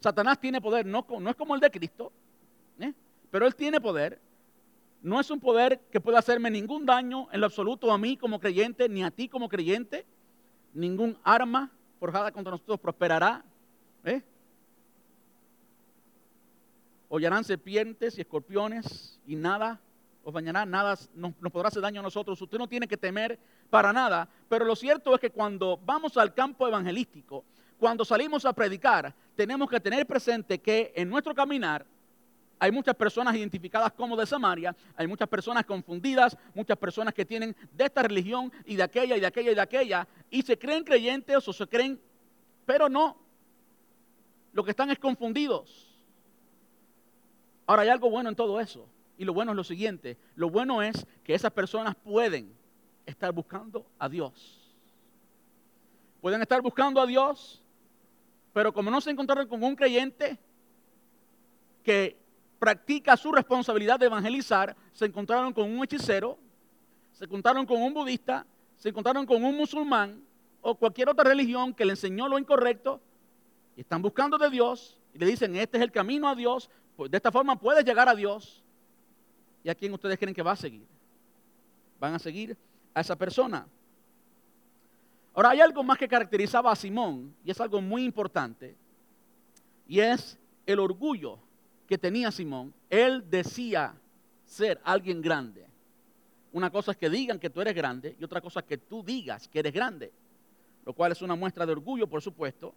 [0.00, 2.10] Satanás tiene poder, no, no es como el de Cristo,
[2.80, 2.92] ¿eh?
[3.30, 4.20] pero él tiene poder.
[5.00, 8.40] No es un poder que pueda hacerme ningún daño en lo absoluto a mí como
[8.40, 10.04] creyente, ni a ti como creyente.
[10.74, 13.44] Ningún arma forjada contra nosotros prosperará.
[14.04, 14.22] ¿eh?
[17.14, 19.78] Hollarán serpientes y escorpiones y nada
[20.24, 22.40] os dañará, nada nos, nos, podrá hacer daño a nosotros.
[22.40, 26.32] Usted no tiene que temer para nada, pero lo cierto es que cuando vamos al
[26.32, 27.44] campo evangelístico,
[27.78, 31.84] cuando salimos a predicar, tenemos que tener presente que en nuestro caminar
[32.58, 37.54] hay muchas personas identificadas como de Samaria, hay muchas personas confundidas, muchas personas que tienen
[37.72, 40.82] de esta religión y de aquella y de aquella y de aquella, y se creen
[40.82, 42.00] creyentes o se creen,
[42.64, 43.18] pero no.
[44.54, 45.91] Lo que están es confundidos.
[47.66, 48.86] Ahora hay algo bueno en todo eso.
[49.18, 52.52] Y lo bueno es lo siguiente, lo bueno es que esas personas pueden
[53.06, 54.74] estar buscando a Dios.
[56.20, 57.62] Pueden estar buscando a Dios,
[58.52, 60.38] pero como no se encontraron con un creyente
[61.82, 62.16] que
[62.58, 66.38] practica su responsabilidad de evangelizar, se encontraron con un hechicero,
[67.12, 68.46] se encontraron con un budista,
[68.76, 70.22] se encontraron con un musulmán
[70.60, 73.00] o cualquier otra religión que le enseñó lo incorrecto
[73.76, 76.70] y están buscando de Dios y le dicen, este es el camino a Dios,
[77.08, 78.62] de esta forma puedes llegar a Dios.
[79.64, 80.86] ¿Y a quién ustedes creen que va a seguir?
[82.00, 82.56] Van a seguir
[82.94, 83.66] a esa persona.
[85.34, 88.76] Ahora, hay algo más que caracterizaba a Simón, y es algo muy importante,
[89.86, 91.38] y es el orgullo
[91.86, 92.74] que tenía Simón.
[92.90, 93.94] Él decía
[94.44, 95.66] ser alguien grande.
[96.52, 99.02] Una cosa es que digan que tú eres grande y otra cosa es que tú
[99.02, 100.12] digas que eres grande,
[100.84, 102.74] lo cual es una muestra de orgullo, por supuesto.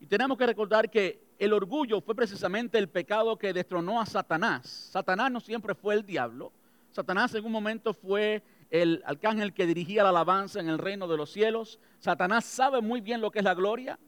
[0.00, 4.66] Y tenemos que recordar que el orgullo fue precisamente el pecado que destronó a Satanás.
[4.90, 6.52] Satanás no siempre fue el diablo.
[6.90, 11.16] Satanás en un momento fue el arcángel que dirigía la alabanza en el reino de
[11.16, 11.78] los cielos.
[11.98, 13.98] Satanás sabe muy bien lo que es la gloria.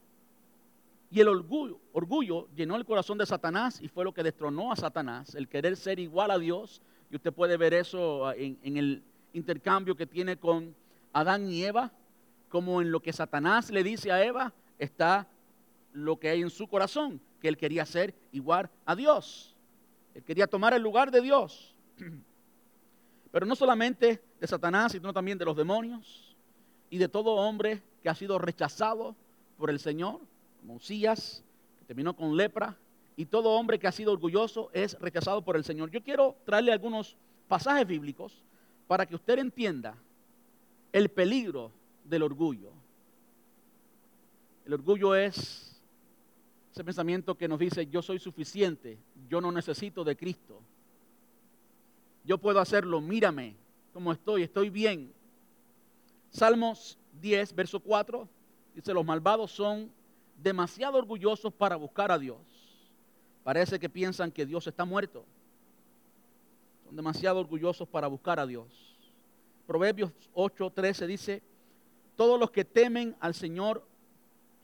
[1.11, 5.35] Y el orgullo, llenó el corazón de Satanás y fue lo que destronó a Satanás,
[5.35, 6.83] el querer ser igual a Dios.
[7.11, 10.75] Y usted puede ver eso en, en el intercambio que tiene con
[11.13, 11.93] Adán y Eva,
[12.49, 15.27] como en lo que Satanás le dice a Eva está
[16.05, 19.57] lo que hay en su corazón, que él quería ser igual a Dios.
[20.15, 21.75] Él quería tomar el lugar de Dios.
[23.31, 26.37] Pero no solamente de Satanás, sino también de los demonios
[26.91, 29.15] y de todo hombre que ha sido rechazado
[29.57, 30.21] por el Señor,
[30.61, 31.45] como Usías,
[31.79, 32.77] que terminó con lepra,
[33.17, 35.91] y todo hombre que ha sido orgulloso es rechazado por el Señor.
[35.91, 37.17] Yo quiero traerle algunos
[37.49, 38.45] pasajes bíblicos
[38.87, 39.97] para que usted entienda
[40.93, 41.73] el peligro
[42.05, 42.71] del orgullo.
[44.65, 45.78] El orgullo es
[46.73, 50.61] ese pensamiento que nos dice, yo soy suficiente, yo no necesito de Cristo.
[52.25, 53.57] Yo puedo hacerlo, mírame
[53.93, 55.13] cómo estoy, estoy bien.
[56.31, 58.29] Salmos 10, verso 4,
[58.75, 59.91] dice, los malvados son
[60.43, 62.39] demasiado orgullosos para buscar a Dios.
[63.43, 65.25] Parece que piensan que Dios está muerto.
[66.85, 68.67] Son demasiado orgullosos para buscar a Dios.
[69.67, 71.43] Proverbios 8:13 dice,
[72.17, 73.87] todos los que temen al Señor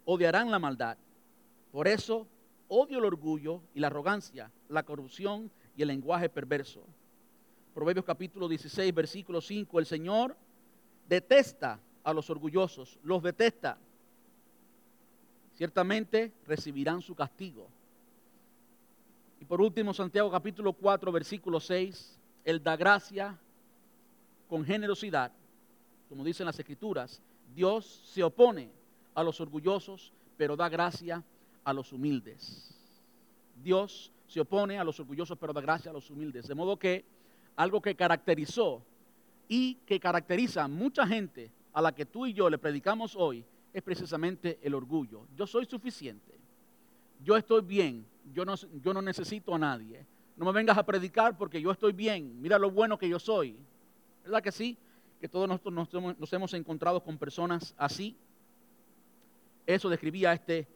[0.04, 0.96] odiarán la maldad.
[1.74, 2.28] Por eso
[2.68, 6.84] odio el orgullo y la arrogancia, la corrupción y el lenguaje perverso.
[7.74, 10.36] Proverbios capítulo 16, versículo 5, el Señor
[11.08, 13.76] detesta a los orgullosos, los detesta.
[15.56, 17.66] Ciertamente recibirán su castigo.
[19.40, 23.36] Y por último, Santiago capítulo 4, versículo 6, Él da gracia
[24.48, 25.32] con generosidad,
[26.08, 27.20] como dicen las escrituras.
[27.52, 27.84] Dios
[28.14, 28.70] se opone
[29.12, 31.24] a los orgullosos, pero da gracia
[31.64, 32.74] a los humildes.
[33.62, 36.46] Dios se opone a los orgullosos, pero da gracia a los humildes.
[36.46, 37.04] De modo que
[37.56, 38.82] algo que caracterizó
[39.48, 43.44] y que caracteriza a mucha gente a la que tú y yo le predicamos hoy
[43.72, 45.26] es precisamente el orgullo.
[45.36, 46.38] Yo soy suficiente.
[47.22, 48.06] Yo estoy bien.
[48.32, 50.06] Yo no, yo no necesito a nadie.
[50.36, 52.40] No me vengas a predicar porque yo estoy bien.
[52.40, 53.56] Mira lo bueno que yo soy.
[54.22, 54.76] ¿Verdad que sí?
[55.20, 58.16] Que todos nosotros nos, nos hemos encontrado con personas así.
[59.66, 60.68] Eso describía este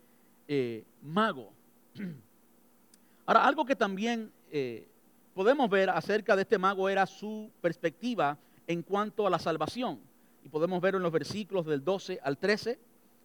[0.49, 1.53] eh, mago.
[3.27, 4.89] Ahora, algo que también eh,
[5.35, 10.01] podemos ver acerca de este mago era su perspectiva en cuanto a la salvación.
[10.43, 12.79] Y podemos ver en los versículos del 12 al 13.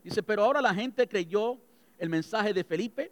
[0.04, 1.58] Dice, pero ahora la gente creyó
[1.98, 3.12] el mensaje de Felipe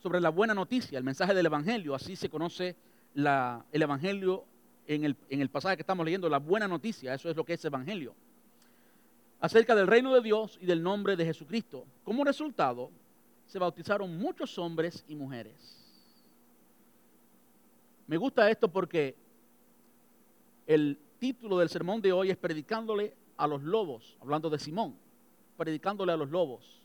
[0.00, 1.94] sobre la buena noticia, el mensaje del Evangelio.
[1.94, 2.76] Así se conoce
[3.14, 4.44] el Evangelio
[4.86, 7.12] en el, en el pasaje que estamos leyendo, la buena noticia.
[7.12, 8.14] Eso es lo que es Evangelio
[9.40, 11.86] acerca del reino de Dios y del nombre de Jesucristo.
[12.04, 12.90] Como resultado,
[13.50, 15.76] se bautizaron muchos hombres y mujeres.
[18.06, 19.16] Me gusta esto porque
[20.68, 24.94] el título del sermón de hoy es Predicándole a los lobos, hablando de Simón,
[25.56, 26.80] predicándole a los lobos.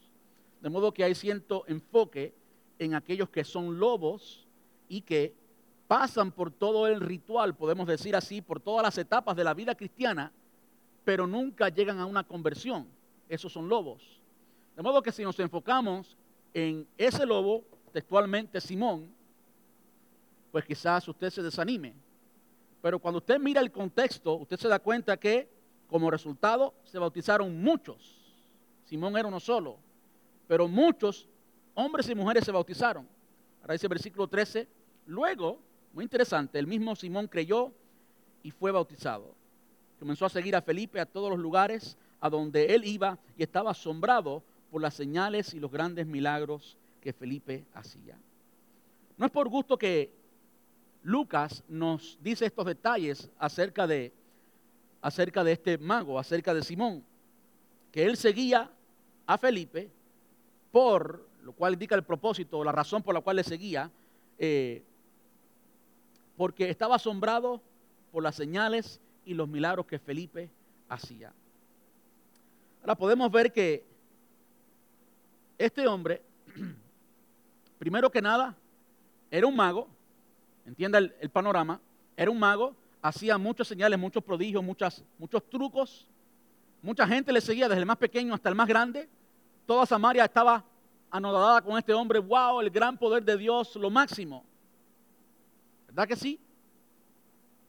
[0.60, 2.34] De modo que hay cierto enfoque
[2.80, 4.48] en aquellos que son lobos
[4.90, 5.36] y que
[5.88, 9.76] pasan por todo el ritual, podemos decir así, por todas las etapas de la vida
[9.76, 10.32] cristiana
[11.04, 12.88] pero nunca llegan a una conversión.
[13.30, 14.02] Esos son lobos.
[14.76, 16.18] De modo que si nos enfocamos
[16.56, 19.14] en ese lobo, textualmente Simón,
[20.52, 21.94] pues quizás usted se desanime.
[22.82, 25.50] Pero cuando usted mira el contexto, usted se da cuenta que
[25.88, 28.36] como resultado se bautizaron muchos.
[28.86, 29.78] Simón era uno solo,
[30.48, 31.28] pero muchos
[31.74, 33.08] hombres y mujeres se bautizaron.
[33.62, 34.68] Ahora dice el versículo 13,
[35.08, 35.60] luego,
[35.94, 37.74] muy interesante, el mismo Simón creyó
[38.42, 39.36] y fue bautizado
[40.00, 43.72] comenzó a seguir a Felipe a todos los lugares a donde él iba y estaba
[43.72, 44.44] asombrado
[44.76, 48.18] por las señales y los grandes milagros que Felipe hacía.
[49.16, 50.12] No es por gusto que
[51.02, 54.12] Lucas nos dice estos detalles acerca de,
[55.02, 57.06] acerca de este mago, acerca de Simón,
[57.90, 58.70] que él seguía
[59.26, 59.90] a Felipe
[60.74, 63.90] por, lo cual indica el propósito, la razón por la cual le seguía,
[64.38, 64.84] eh,
[66.36, 67.62] porque estaba asombrado
[68.12, 70.50] por las señales y los milagros que Felipe
[70.90, 71.32] hacía.
[72.82, 73.95] Ahora podemos ver que
[75.58, 76.22] este hombre,
[77.80, 78.56] primero que nada,
[79.32, 79.88] era un mago,
[80.66, 81.80] entienda el, panorama,
[82.16, 86.08] era un mago, hacía muchas señales, muchos prodigios, muchas, muchos trucos,
[86.82, 89.10] mucha gente le seguía desde el más pequeño hasta el más grande,
[89.66, 90.64] toda Samaria estaba
[91.10, 94.44] anodada con este hombre, wow, el gran poder de Dios, lo máximo.
[95.88, 96.40] ¿Verdad que sí?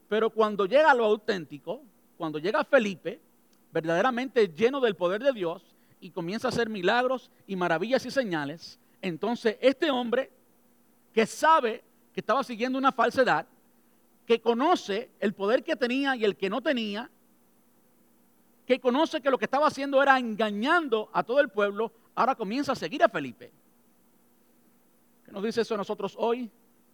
[0.09, 1.83] Pero cuando llega lo auténtico,
[2.17, 3.21] cuando llega Felipe,
[3.73, 8.79] verdaderamente lleno del poder de Dios, y comienza a hacer milagros y maravillas y señales,
[9.03, 10.31] entonces este hombre
[11.13, 11.83] que sabe
[12.13, 13.47] que estaba siguiendo una falsedad,
[14.27, 17.11] que conoce el poder que tenía y el que no tenía,
[18.67, 22.73] que conoce que lo que estaba haciendo era engañando a todo el pueblo, ahora comienza
[22.73, 23.53] a seguir a Felipe.
[25.25, 26.51] ¿Qué nos dice eso a nosotros hoy?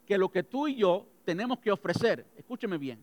[0.06, 2.98] Que lo que tú y yo tenemos que ofrecer, escúcheme bien,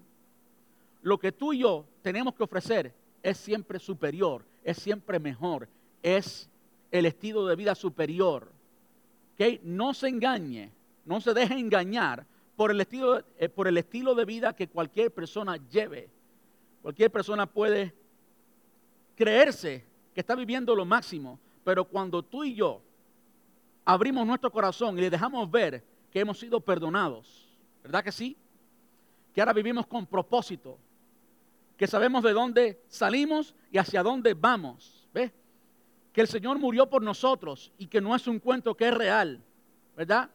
[1.02, 5.68] lo que tú y yo tenemos que ofrecer es siempre superior, es siempre mejor,
[6.02, 6.50] es
[6.92, 8.52] el estilo de vida superior.
[9.38, 10.71] que No se engañe,
[11.06, 15.13] no se deje engañar por el, estilo, eh, por el estilo de vida que cualquier
[15.13, 16.10] persona lleve.
[16.82, 17.94] Cualquier persona puede
[19.15, 22.82] creerse que está viviendo lo máximo, pero cuando tú y yo
[23.86, 27.50] abrimos nuestro corazón y le dejamos ver que hemos sido perdonados,
[27.84, 28.38] ¿Verdad que sí?
[29.34, 30.78] Que ahora vivimos con propósito,
[31.78, 34.98] que sabemos de dónde salimos y hacia dónde vamos.
[36.14, 39.42] Que el Señor murió por nosotros y que no es un cuento que es real,
[39.96, 40.30] ¿verdad?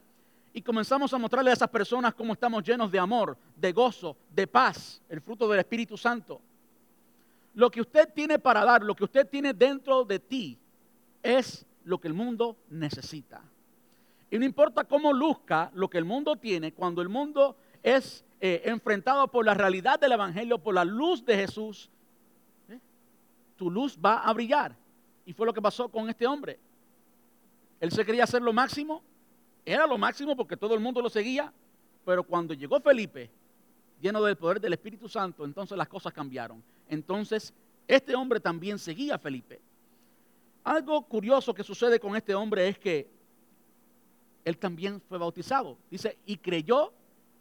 [0.52, 4.46] Y comenzamos a mostrarle a esas personas cómo estamos llenos de amor, de gozo, de
[4.46, 6.40] paz, el fruto del Espíritu Santo.
[7.54, 10.58] Lo que usted tiene para dar, lo que usted tiene dentro de ti,
[11.22, 13.42] es lo que el mundo necesita.
[14.30, 18.62] Y no importa cómo luzca lo que el mundo tiene, cuando el mundo es eh,
[18.64, 21.90] enfrentado por la realidad del Evangelio, por la luz de Jesús,
[22.68, 22.78] ¿eh?
[23.56, 24.76] tu luz va a brillar.
[25.26, 26.58] Y fue lo que pasó con este hombre.
[27.80, 29.02] Él se quería hacer lo máximo,
[29.64, 31.52] era lo máximo porque todo el mundo lo seguía,
[32.04, 33.30] pero cuando llegó Felipe,
[34.00, 36.62] lleno del poder del Espíritu Santo, entonces las cosas cambiaron.
[36.88, 37.54] Entonces,
[37.88, 39.60] este hombre también seguía a Felipe.
[40.62, 43.10] Algo curioso que sucede con este hombre es que
[44.44, 45.78] él también fue bautizado.
[45.90, 46.92] Dice, y creyó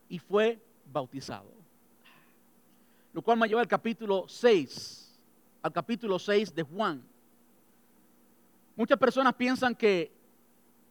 [0.10, 0.62] y fue
[0.92, 1.52] bautizado.
[3.14, 5.20] Lo cual me lleva al capítulo 6,
[5.62, 7.04] al capítulo 6 de Juan.
[8.76, 10.11] Muchas personas piensan que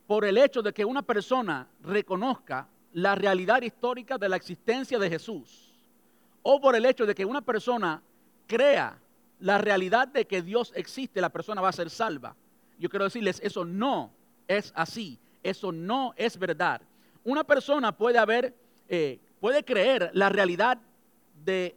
[0.06, 5.08] por el hecho de que una persona reconozca la realidad histórica de la existencia de
[5.08, 5.72] Jesús,
[6.42, 8.02] o por el hecho de que una persona
[8.46, 8.98] crea
[9.40, 12.36] la realidad de que Dios existe, la persona va a ser salva.
[12.78, 14.12] Yo quiero decirles, eso no
[14.46, 16.82] es así, eso no es verdad.
[17.24, 18.54] Una persona puede haber,
[18.88, 20.78] eh, puede creer la realidad
[21.44, 21.76] de,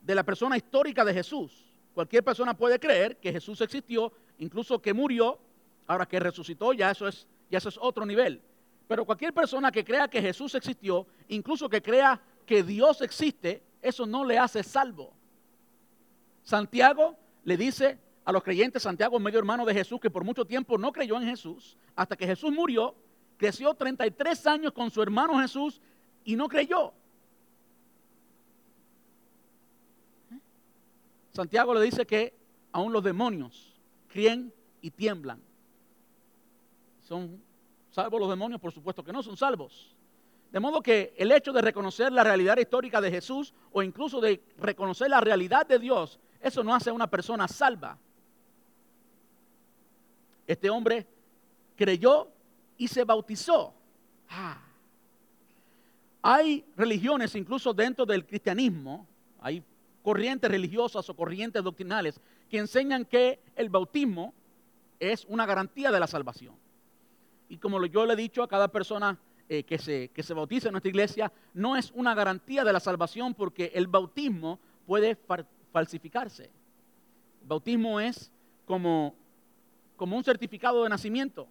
[0.00, 1.64] de la persona histórica de Jesús.
[1.94, 4.12] Cualquier persona puede creer que Jesús existió,
[4.42, 5.38] incluso que murió,
[5.86, 8.42] ahora que resucitó, ya eso es, ya eso es otro nivel.
[8.88, 14.04] Pero cualquier persona que crea que Jesús existió, incluso que crea que Dios existe, eso
[14.04, 15.12] no le hace salvo.
[16.42, 20.76] Santiago le dice a los creyentes, Santiago, medio hermano de Jesús, que por mucho tiempo
[20.76, 22.96] no creyó en Jesús, hasta que Jesús murió,
[23.36, 25.80] creció 33 años con su hermano Jesús
[26.24, 26.92] y no creyó.
[31.30, 32.34] Santiago le dice que
[32.72, 33.71] aún los demonios
[34.12, 35.40] creen y tiemblan.
[37.00, 37.42] ¿Son
[37.90, 38.60] salvos los demonios?
[38.60, 39.94] Por supuesto que no, son salvos.
[40.50, 44.42] De modo que el hecho de reconocer la realidad histórica de Jesús o incluso de
[44.58, 47.98] reconocer la realidad de Dios, eso no hace a una persona salva.
[50.46, 51.06] Este hombre
[51.74, 52.28] creyó
[52.76, 53.72] y se bautizó.
[54.28, 54.60] Ah.
[56.20, 59.06] Hay religiones, incluso dentro del cristianismo,
[59.40, 59.64] hay
[60.02, 62.20] corrientes religiosas o corrientes doctrinales
[62.52, 64.34] que enseñan que el bautismo
[65.00, 66.54] es una garantía de la salvación.
[67.48, 70.68] Y como yo le he dicho a cada persona eh, que, se, que se bautiza
[70.68, 75.16] en nuestra iglesia, no es una garantía de la salvación porque el bautismo puede
[75.72, 76.50] falsificarse.
[77.40, 78.30] El bautismo es
[78.66, 79.14] como,
[79.96, 81.48] como un certificado de nacimiento,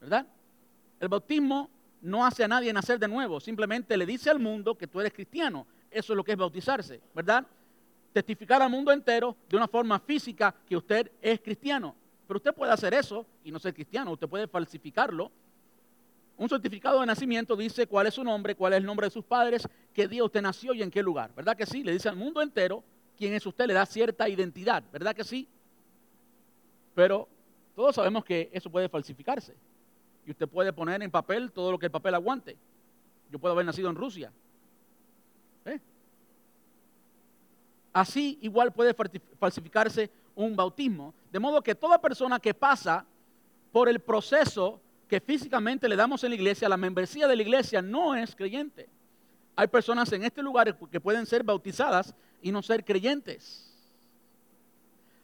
[0.00, 0.28] ¿verdad?
[1.00, 1.70] El bautismo
[2.02, 5.12] no hace a nadie nacer de nuevo, simplemente le dice al mundo que tú eres
[5.12, 5.66] cristiano.
[5.90, 7.44] Eso es lo que es bautizarse, ¿verdad?
[8.18, 11.94] Testificar al mundo entero de una forma física que usted es cristiano.
[12.26, 15.30] Pero usted puede hacer eso y no ser cristiano, usted puede falsificarlo.
[16.36, 19.24] Un certificado de nacimiento dice cuál es su nombre, cuál es el nombre de sus
[19.24, 21.32] padres, qué día usted nació y en qué lugar.
[21.36, 21.84] ¿Verdad que sí?
[21.84, 22.82] Le dice al mundo entero
[23.16, 24.82] quién es usted, le da cierta identidad.
[24.92, 25.46] ¿Verdad que sí?
[26.96, 27.28] Pero
[27.76, 29.54] todos sabemos que eso puede falsificarse.
[30.26, 32.56] Y usted puede poner en papel todo lo que el papel aguante.
[33.30, 34.32] Yo puedo haber nacido en Rusia.
[35.66, 35.78] ¿Eh?
[37.98, 38.94] Así igual puede
[39.40, 41.12] falsificarse un bautismo.
[41.32, 43.04] De modo que toda persona que pasa
[43.72, 47.82] por el proceso que físicamente le damos en la iglesia, la membresía de la iglesia
[47.82, 48.88] no es creyente.
[49.56, 53.68] Hay personas en este lugar que pueden ser bautizadas y no ser creyentes.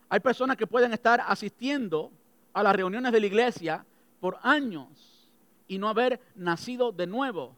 [0.09, 2.11] Hay personas que pueden estar asistiendo
[2.53, 3.87] a las reuniones de la iglesia
[4.19, 5.29] por años
[5.69, 7.55] y no haber nacido de nuevo.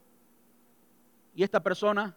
[1.35, 2.15] Y esta persona,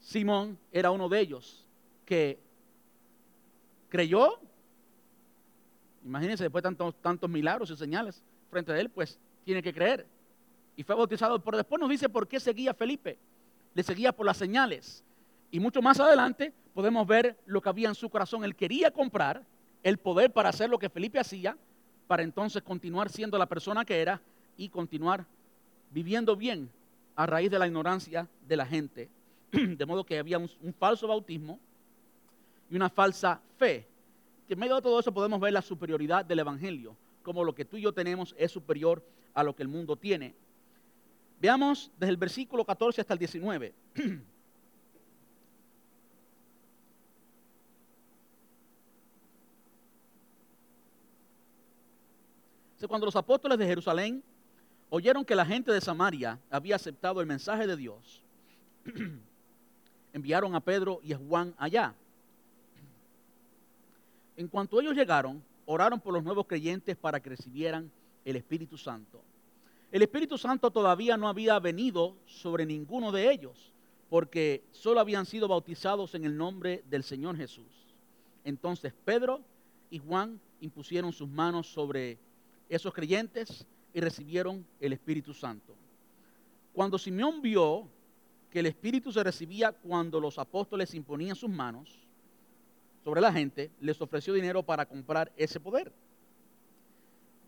[0.00, 1.67] Simón, era uno de ellos
[2.08, 2.40] que
[3.88, 4.40] creyó
[6.08, 10.06] Imagínense, después de tantos, tantos milagros y señales frente a él, pues tiene que creer.
[10.74, 13.18] Y fue bautizado, pero después nos dice por qué seguía Felipe.
[13.74, 15.04] Le seguía por las señales.
[15.50, 18.42] Y mucho más adelante podemos ver lo que había en su corazón.
[18.42, 19.44] Él quería comprar
[19.82, 21.58] el poder para hacer lo que Felipe hacía,
[22.06, 24.20] para entonces continuar siendo la persona que era
[24.56, 25.26] y continuar
[25.90, 26.70] viviendo bien
[27.16, 29.10] a raíz de la ignorancia de la gente.
[29.52, 31.60] De modo que había un, un falso bautismo
[32.70, 33.86] y una falsa fe
[34.46, 37.66] que en medio de todo eso podemos ver la superioridad del Evangelio, como lo que
[37.66, 39.04] tú y yo tenemos es superior
[39.34, 40.34] a lo que el mundo tiene.
[41.38, 43.74] Veamos desde el versículo 14 hasta el 19.
[52.88, 54.22] Cuando los apóstoles de Jerusalén
[54.88, 58.22] oyeron que la gente de Samaria había aceptado el mensaje de Dios,
[60.14, 61.94] enviaron a Pedro y a Juan allá
[64.38, 67.90] en cuanto ellos llegaron, oraron por los nuevos creyentes para que recibieran
[68.24, 69.20] el Espíritu Santo.
[69.90, 73.72] El Espíritu Santo todavía no había venido sobre ninguno de ellos,
[74.08, 77.66] porque solo habían sido bautizados en el nombre del Señor Jesús.
[78.44, 79.40] Entonces Pedro
[79.90, 82.16] y Juan impusieron sus manos sobre
[82.68, 85.74] esos creyentes y recibieron el Espíritu Santo.
[86.72, 87.88] Cuando Simeón vio
[88.52, 92.07] que el Espíritu se recibía cuando los apóstoles imponían sus manos
[93.08, 95.90] sobre la gente, les ofreció dinero para comprar ese poder.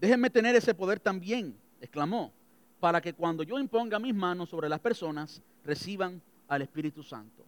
[0.00, 2.32] Déjenme tener ese poder también, exclamó,
[2.80, 7.44] para que cuando yo imponga mis manos sobre las personas, reciban al Espíritu Santo.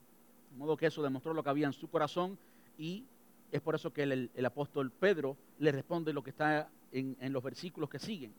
[0.51, 2.37] De modo que eso demostró lo que había en su corazón
[2.77, 3.07] y
[3.51, 7.89] es por eso que el, apóstol Pedro le responde lo que está en, los versículos
[7.89, 8.35] que siguen.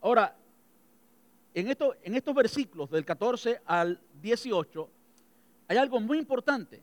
[0.00, 0.34] Ahora,
[1.52, 4.88] en, esto, en estos versículos del 14 al 18
[5.68, 6.80] hay algo muy importante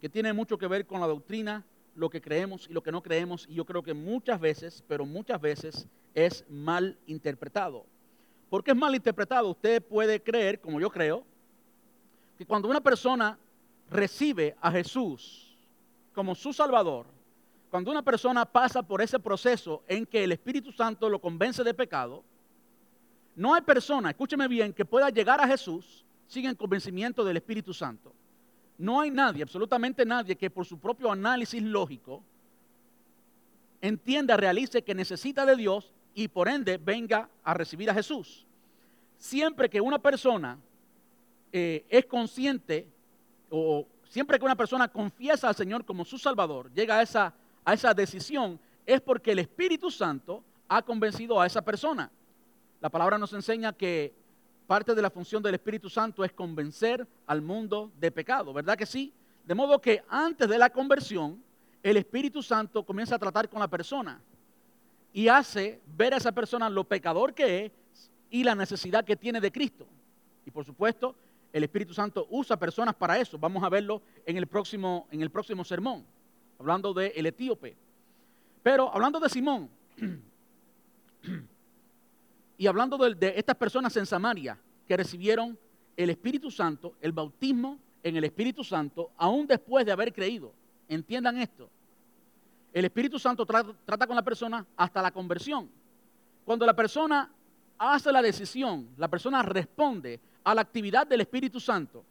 [0.00, 3.02] que tiene mucho que ver con la doctrina, lo que creemos y lo que no
[3.02, 7.84] creemos, y yo creo que muchas veces, pero muchas veces es mal interpretado.
[8.48, 9.48] ¿Por qué es mal interpretado?
[9.48, 11.24] Usted puede creer, como yo creo,
[12.38, 13.38] que cuando una persona
[13.90, 15.56] recibe a Jesús
[16.14, 17.06] como su Salvador,
[17.70, 21.74] cuando una persona pasa por ese proceso en que el Espíritu Santo lo convence de
[21.74, 22.24] pecado,
[23.36, 27.72] no hay persona, escúcheme bien, que pueda llegar a Jesús sin el convencimiento del Espíritu
[27.72, 28.12] Santo.
[28.80, 32.22] No hay nadie, absolutamente nadie, que por su propio análisis lógico
[33.82, 38.46] entienda, realice que necesita de Dios y por ende venga a recibir a Jesús.
[39.18, 40.58] Siempre que una persona
[41.52, 42.88] eh, es consciente
[43.50, 47.34] o siempre que una persona confiesa al Señor como su Salvador, llega a esa,
[47.66, 52.10] a esa decisión, es porque el Espíritu Santo ha convencido a esa persona.
[52.80, 54.14] La palabra nos enseña que
[54.70, 58.86] parte de la función del Espíritu Santo es convencer al mundo de pecado, ¿verdad que
[58.86, 59.12] sí?
[59.44, 61.42] De modo que antes de la conversión,
[61.82, 64.20] el Espíritu Santo comienza a tratar con la persona
[65.12, 67.72] y hace ver a esa persona lo pecador que es
[68.30, 69.88] y la necesidad que tiene de Cristo.
[70.46, 71.16] Y por supuesto,
[71.52, 73.40] el Espíritu Santo usa personas para eso.
[73.40, 76.06] Vamos a verlo en el próximo, en el próximo sermón,
[76.60, 77.74] hablando del el etíope.
[78.62, 79.68] Pero hablando de Simón
[82.60, 85.58] y hablando de, estas personas en Samaria que recibieron
[85.96, 90.52] el Espíritu Santo, el bautismo en el Espíritu Santo, aún después de haber creído.
[90.86, 91.70] Entiendan esto.
[92.70, 95.70] El Espíritu Santo trata, con la persona hasta la conversión.
[96.44, 97.32] Cuando la persona
[97.78, 102.04] hace la decisión, la persona responde a la actividad del Espíritu Santo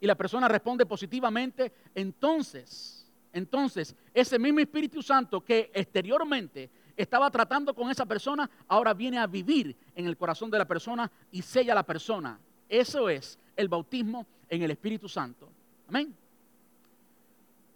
[0.00, 7.74] y la persona responde positivamente, entonces, entonces ese mismo Espíritu Santo que exteriormente estaba tratando
[7.74, 11.72] con esa persona, ahora viene a vivir en el corazón de la persona y sella
[11.72, 12.38] a la persona.
[12.68, 15.48] Eso es el bautismo en el Espíritu Santo.
[15.88, 16.14] Amén.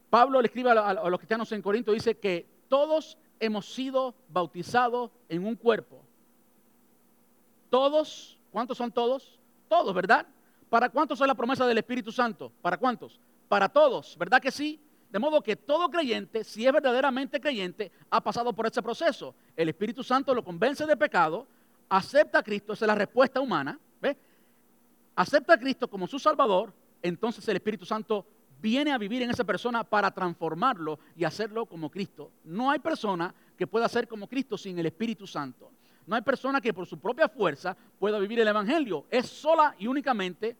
[0.08, 5.46] Pablo le escribe a, los cristianos en Corinto, dice que todos hemos sido bautizados en
[5.46, 6.02] un cuerpo.
[7.68, 9.38] Todos, ¿cuántos son todos?
[9.68, 10.26] Todos, ¿verdad?
[10.68, 12.50] ¿Para cuántos es la promesa del Espíritu Santo?
[12.60, 13.20] ¿Para cuántos?
[13.48, 14.80] Para todos, ¿verdad que sí?
[15.10, 19.34] De modo que todo creyente, si es verdaderamente creyente, ha pasado por ese proceso.
[19.56, 21.46] El Espíritu Santo lo convence de pecado,
[21.88, 24.16] acepta a Cristo, esa es la respuesta humana, ¿ve?
[25.16, 28.24] Acepta a Cristo como su Salvador, entonces el Espíritu Santo
[28.60, 32.30] viene a vivir en esa persona para transformarlo y hacerlo como Cristo.
[32.44, 35.70] No hay persona que pueda ser como Cristo sin el Espíritu Santo.
[36.06, 39.06] No hay persona que por su propia fuerza pueda vivir el Evangelio.
[39.10, 40.56] Es sola y únicamente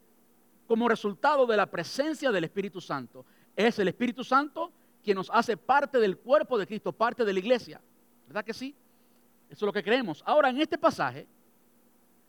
[0.67, 3.25] como resultado de la presencia del Espíritu Santo.
[3.55, 4.71] Es el Espíritu Santo
[5.03, 7.81] quien nos hace parte del cuerpo de Cristo, parte de la iglesia.
[8.27, 8.75] ¿Verdad que sí?
[9.49, 10.23] Eso es lo que creemos.
[10.25, 11.27] Ahora, en este pasaje,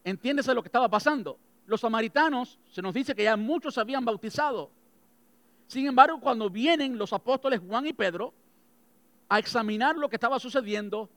[0.04, 1.38] entiéndese lo que estaba pasando.
[1.66, 4.70] Los samaritanos, se nos dice que ya muchos se habían bautizado
[5.72, 8.34] sin embargo, cuando vienen los apóstoles Juan y Pedro
[9.26, 11.08] a examinar lo que estaba sucediendo,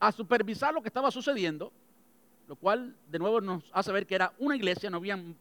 [0.00, 1.70] a supervisar lo que estaba sucediendo,
[2.48, 5.36] lo cual de nuevo nos hace ver que era una iglesia, no habían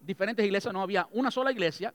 [0.00, 1.92] diferentes iglesias, no había una sola iglesia.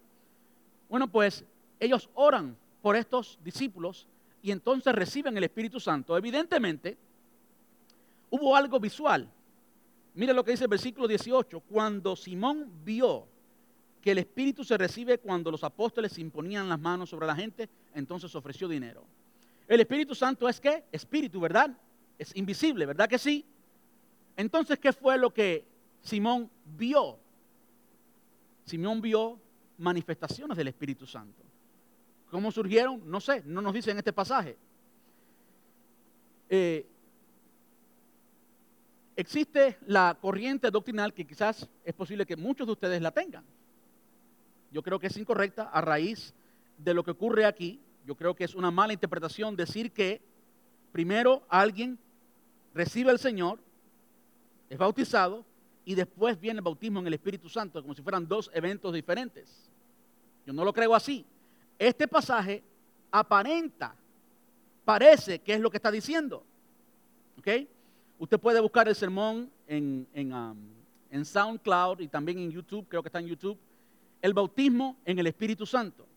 [0.89, 1.43] Bueno, pues
[1.79, 4.07] ellos oran por estos discípulos
[4.41, 6.17] y entonces reciben el Espíritu Santo.
[6.17, 6.97] Evidentemente,
[8.29, 9.27] hubo algo visual.
[10.13, 11.59] Mire lo que dice el versículo 18.
[11.61, 13.27] Cuando Simón vio
[14.01, 18.35] que el Espíritu se recibe cuando los apóstoles imponían las manos sobre la gente, entonces
[18.35, 19.03] ofreció dinero.
[19.67, 20.83] El Espíritu Santo es qué?
[20.91, 21.75] Espíritu, ¿verdad?
[22.19, 23.43] Es invisible, ¿verdad que sí?
[24.37, 25.65] Entonces, ¿qué fue lo que
[26.01, 27.17] Simón vio?
[28.65, 29.39] Simón vio
[29.77, 31.43] manifestaciones del Espíritu Santo.
[32.29, 33.01] ¿Cómo surgieron?
[33.09, 34.57] No sé, no nos dice en este pasaje.
[36.49, 36.85] Eh,
[39.15, 43.43] existe la corriente doctrinal que quizás es posible que muchos de ustedes la tengan
[44.75, 46.33] yo creo que es incorrecta a raíz
[46.77, 47.79] de lo que ocurre aquí.
[48.05, 50.21] Yo creo que es una mala interpretación decir que
[50.91, 51.97] primero alguien
[52.73, 53.57] recibe al Señor,
[54.69, 55.45] es bautizado
[55.85, 59.69] y después viene el bautismo en el Espíritu Santo, como si fueran dos eventos diferentes.
[60.45, 61.25] Yo no lo creo así.
[61.77, 62.63] Este pasaje
[63.11, 63.95] aparenta,
[64.83, 66.43] parece que es lo que está diciendo.
[67.37, 67.47] ¿Ok?
[68.17, 70.57] Usted puede buscar el sermón en, en, um,
[71.11, 73.57] en SoundCloud y también en YouTube, creo que está en YouTube,
[74.21, 76.07] el bautismo en el Espíritu Santo.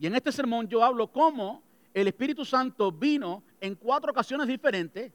[0.00, 1.62] Y en este sermón yo hablo cómo
[1.94, 5.12] el Espíritu Santo vino en cuatro ocasiones diferentes.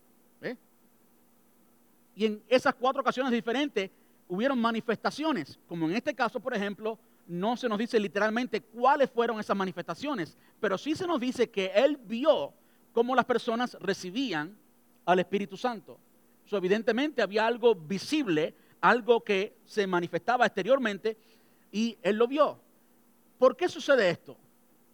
[2.18, 3.91] Y en esas cuatro ocasiones diferentes
[4.28, 6.97] hubieron manifestaciones, como en este caso, por ejemplo,
[7.28, 11.68] no se nos dice literalmente cuáles fueron esas manifestaciones, pero sí se nos dice que
[11.76, 12.55] Él vio
[12.91, 14.57] cómo las personas recibían
[15.05, 15.99] al Espíritu Santo.
[16.51, 21.20] evidentemente había algo visible, algo que se manifestaba exteriormente
[21.72, 22.59] y Él lo vio.
[23.38, 24.36] ¿Por qué sucede esto?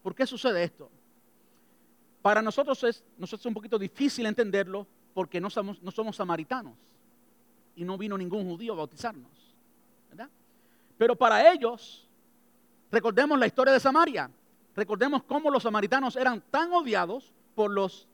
[0.02, 0.92] ¿Por qué sucede esto?
[2.22, 6.76] Para nosotros es, nosotros es un poquito difícil entenderlo porque no somos samaritanos
[7.76, 9.32] y no vino ningún judío a bautizarnos.
[10.10, 10.30] ¿verdad?
[10.98, 12.08] Pero para ellos,
[12.92, 14.30] recordemos la historia de Samaria.
[14.76, 18.08] Recordemos cómo los samaritanos eran tan odiados por los,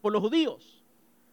[0.00, 0.82] por los judíos.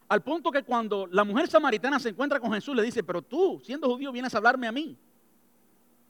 [0.08, 3.60] Al punto que cuando la mujer samaritana se encuentra con Jesús, le dice, pero tú,
[3.64, 4.96] siendo judío, vienes a hablarme a mí.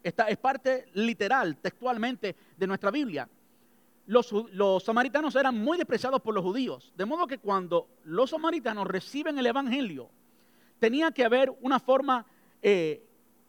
[0.03, 3.29] Esta es parte literal, textualmente, de nuestra Biblia.
[4.07, 6.93] Los, los, samaritanos eran muy despreciados por los judíos.
[6.97, 10.09] De modo que cuando los samaritanos reciben el Evangelio,
[10.79, 12.25] tenía que haber una forma
[12.63, 13.03] eh,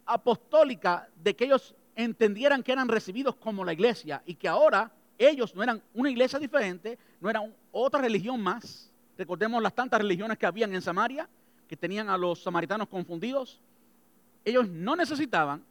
[0.06, 5.54] apostólica de que ellos entendieran que eran recibidos como la iglesia y que ahora ellos
[5.54, 8.92] no eran una iglesia diferente, no eran otra religión más.
[9.18, 11.28] Recordemos las tantas religiones que habían en Samaria,
[11.68, 13.60] que tenían a los samaritanos confundidos.
[14.46, 15.64] Ellos no necesitaban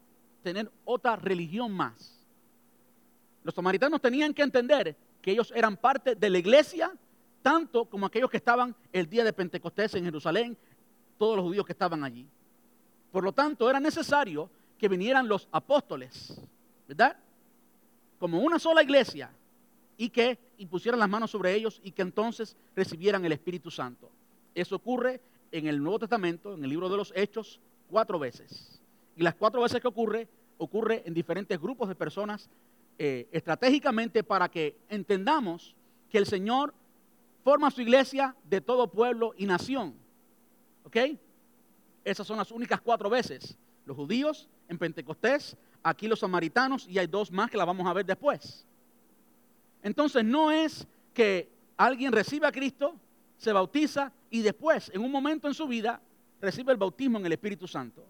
[0.43, 2.23] tener otra religión más.
[3.43, 6.91] Los samaritanos tenían que entender que ellos eran parte de la iglesia,
[7.41, 10.55] tanto como aquellos que estaban el día de Pentecostés en Jerusalén,
[11.19, 12.25] todos los judíos que estaban allí.
[13.11, 14.49] Por lo tanto, era necesario
[14.79, 16.41] que vinieran los apóstoles,
[16.87, 17.15] ¿verdad?
[18.17, 19.29] Como una sola iglesia
[19.97, 24.09] y que impusieran las manos sobre ellos y que entonces recibieran el Espíritu Santo.
[24.55, 25.19] Eso ocurre
[25.51, 27.59] en el Nuevo Testamento, en el libro de los Hechos,
[27.89, 28.81] cuatro veces.
[29.17, 32.49] Y las cuatro veces que ocurre, ocurre en diferentes grupos de personas
[32.97, 35.75] eh, estratégicamente para que entendamos
[36.09, 36.73] que el Señor
[37.43, 39.93] forma su iglesia de todo pueblo y nación.
[40.89, 41.19] ¿Ok?
[42.03, 43.55] Esas son las únicas cuatro veces.
[43.85, 47.93] Los judíos en Pentecostés, aquí los samaritanos y hay dos más que la vamos a
[47.93, 48.65] ver después.
[49.83, 52.95] Entonces no es que alguien recibe a Cristo,
[53.37, 56.01] se bautiza y después, en un momento en su vida,
[56.41, 58.03] recibe el bautismo en el Espíritu Santo.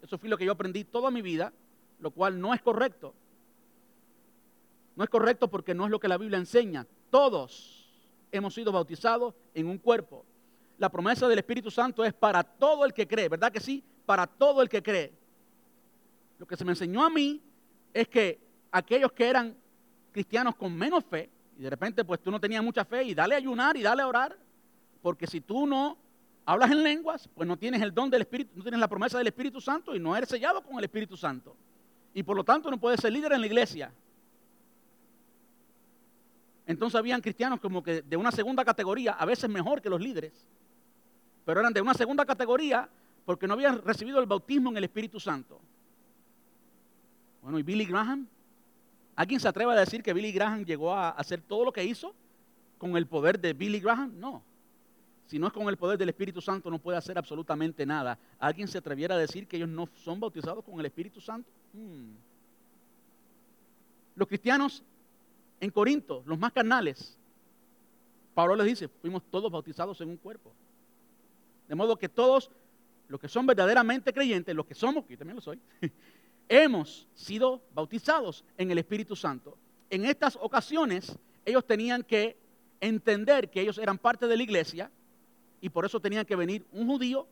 [0.00, 1.52] Eso fue lo que yo aprendí toda mi vida,
[1.98, 3.14] lo cual no es correcto.
[4.94, 6.86] No es correcto porque no es lo que la Biblia enseña.
[7.10, 7.90] Todos
[8.30, 10.24] hemos sido bautizados en un cuerpo
[10.82, 13.84] la promesa del Espíritu Santo es para todo el que cree, ¿verdad que sí?
[14.04, 15.12] Para todo el que cree.
[16.40, 17.40] Lo que se me enseñó a mí
[17.94, 18.40] es que
[18.72, 19.56] aquellos que eran
[20.10, 23.36] cristianos con menos fe, y de repente pues tú no tenías mucha fe, y dale
[23.36, 24.36] a ayunar y dale a orar,
[25.02, 25.96] porque si tú no
[26.44, 29.28] hablas en lenguas, pues no tienes el don del Espíritu, no tienes la promesa del
[29.28, 31.54] Espíritu Santo y no eres sellado con el Espíritu Santo.
[32.12, 33.92] Y por lo tanto no puedes ser líder en la iglesia.
[36.66, 40.44] Entonces habían cristianos como que de una segunda categoría, a veces mejor que los líderes,
[41.44, 42.88] pero eran de una segunda categoría
[43.24, 45.60] porque no habían recibido el bautismo en el Espíritu Santo.
[47.42, 48.26] Bueno, ¿y Billy Graham?
[49.16, 52.14] ¿Alguien se atreve a decir que Billy Graham llegó a hacer todo lo que hizo
[52.78, 54.18] con el poder de Billy Graham?
[54.18, 54.42] No.
[55.26, 58.18] Si no es con el poder del Espíritu Santo, no puede hacer absolutamente nada.
[58.38, 61.50] ¿Alguien se atreviera a decir que ellos no son bautizados con el Espíritu Santo?
[61.72, 62.12] Hmm.
[64.14, 64.82] Los cristianos
[65.60, 67.16] en Corinto, los más carnales,
[68.34, 70.52] Pablo les dice, fuimos todos bautizados en un cuerpo.
[71.72, 72.50] De modo que todos
[73.08, 75.58] los que son verdaderamente creyentes, los que somos, que yo también lo soy,
[76.46, 79.56] hemos sido bautizados en el Espíritu Santo.
[79.88, 82.36] En estas ocasiones ellos tenían que
[82.78, 84.90] entender que ellos eran parte de la iglesia
[85.62, 87.26] y por eso tenían que venir un judío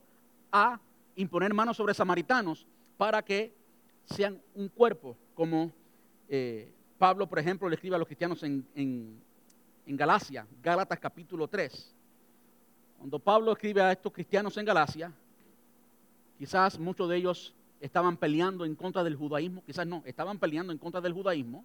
[0.51, 0.81] a
[1.17, 2.67] imponer manos sobre samaritanos
[2.97, 3.53] para que
[4.07, 5.71] sean un cuerpo, como
[6.31, 9.21] eh, Pablo, por ejemplo, le escribe a los cristianos en, en,
[9.99, 11.95] Galacia, Gálatas capítulo 3.
[13.01, 15.11] Cuando Pablo escribe a estos cristianos en Galacia,
[16.37, 20.79] quizás muchos de ellos estaban peleando en contra del judaísmo, quizás no, estaban peleando en
[20.79, 21.65] contra del judaísmo.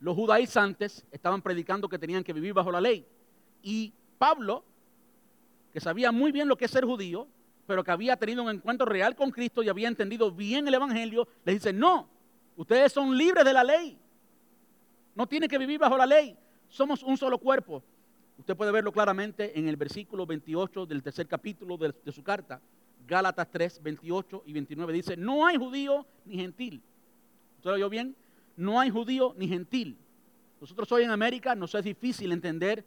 [0.00, 3.04] Los judaizantes estaban predicando que tenían que vivir bajo la ley.
[3.62, 4.64] Y Pablo,
[5.70, 7.28] que sabía muy bien lo que es ser judío,
[7.66, 11.28] pero que había tenido un encuentro real con Cristo y había entendido bien el Evangelio,
[11.44, 12.08] les dice, no,
[12.56, 13.98] ustedes son libres de la ley.
[15.14, 16.38] No tienen que vivir bajo la ley.
[16.70, 17.82] Somos un solo cuerpo.
[18.48, 22.62] Usted puede verlo claramente en el versículo 28 del tercer capítulo de, su carta.
[23.06, 26.80] Gálatas 3, 28 y 29 dice, no hay judío ni gentil.
[27.58, 28.16] ¿Usted lo oyó bien?
[28.56, 29.98] No hay judío ni gentil.
[30.62, 32.86] Nosotros hoy en América nos es difícil entender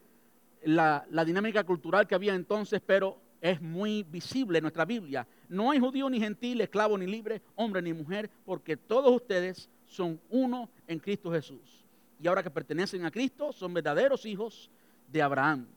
[0.63, 5.27] la, la dinámica cultural que había entonces, pero es muy visible en nuestra Biblia.
[5.47, 10.19] No hay judío ni gentil, esclavo ni libre, hombre ni mujer, porque todos ustedes son
[10.31, 11.85] uno en Cristo Jesús.
[12.19, 14.71] Y ahora que pertenecen a Cristo, son verdaderos hijos
[15.11, 15.67] de Abraham.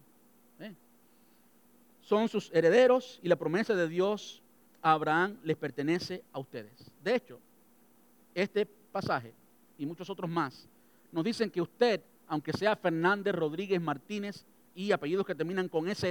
[0.61, 0.74] ¿Eh?
[2.01, 4.43] Son sus herederos y la promesa de Dios
[4.82, 6.91] a Abraham les pertenece a ustedes.
[7.03, 7.41] De hecho,
[8.35, 9.32] este pasaje
[9.78, 10.68] y muchos otros más
[11.14, 16.05] nos dicen que usted, aunque sea Fernández Rodríguez Martínez y apellidos que terminan con EZ,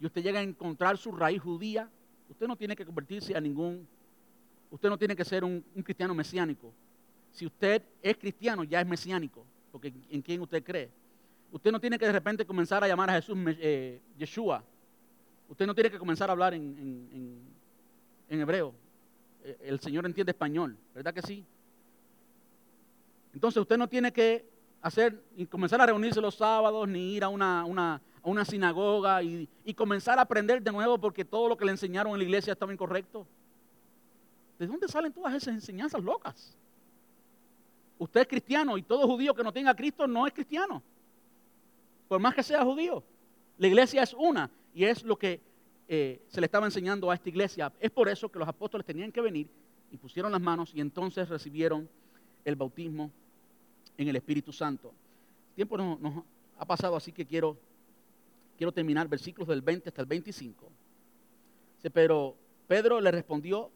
[0.00, 1.90] y usted llega a encontrar su raíz judía,
[2.30, 3.86] usted no tiene que convertirse a ningún,
[4.70, 6.72] usted no tiene que ser un, cristiano mesiánico.
[7.32, 10.90] Si usted es cristiano, ya es mesiánico, porque en quién usted cree.
[11.52, 14.62] Usted no tiene que de repente comenzar a llamar a Jesús eh, Yeshua.
[15.48, 17.40] Usted no tiene que comenzar a hablar en
[18.28, 18.74] hebreo.
[19.46, 21.44] Eh, el Señor entiende español, ¿verdad que sí?
[23.32, 24.44] Entonces usted no tiene que
[24.82, 29.74] hacer comenzar a reunirse los sábados, ni ir a una, a una sinagoga y, y,
[29.74, 32.72] comenzar a aprender de nuevo porque todo lo que le enseñaron en la iglesia estaba
[32.72, 33.26] incorrecto.
[34.58, 36.56] ¿De dónde salen todas esas enseñanzas locas?
[37.98, 40.82] Usted es cristiano y todo judío que no tenga a Cristo no es cristiano.
[42.08, 43.02] Por más que sea judío.
[43.58, 45.40] La iglesia es una y es lo que
[45.88, 47.72] eh, se le estaba enseñando a esta iglesia.
[47.80, 49.48] Es por eso que los apóstoles tenían que venir
[49.90, 51.88] y pusieron las manos y entonces recibieron
[52.44, 53.10] el bautismo
[53.96, 54.92] en el Espíritu Santo.
[55.50, 56.24] El tiempo nos,
[56.58, 57.56] ha pasado, así que quiero,
[58.56, 60.70] quiero terminar versículos del 20 hasta el 25.
[61.92, 62.36] Pero
[62.66, 63.70] Pedro le respondió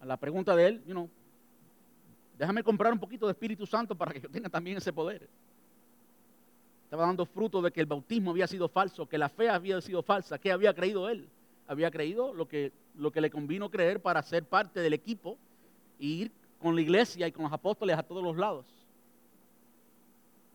[0.00, 1.10] a la pregunta de él, you
[2.38, 5.28] déjame comprar un poquito de Espíritu Santo para que yo tenga también ese poder.
[6.90, 10.02] Estaba dando fruto de que el bautismo había sido falso, que la fe había sido
[10.02, 10.40] falsa.
[10.40, 11.28] ¿Qué había creído él?
[11.68, 15.38] Había creído lo que, lo que le convino creer para ser parte del equipo
[16.00, 18.66] e ir con la iglesia y con los apóstoles a todos los lados.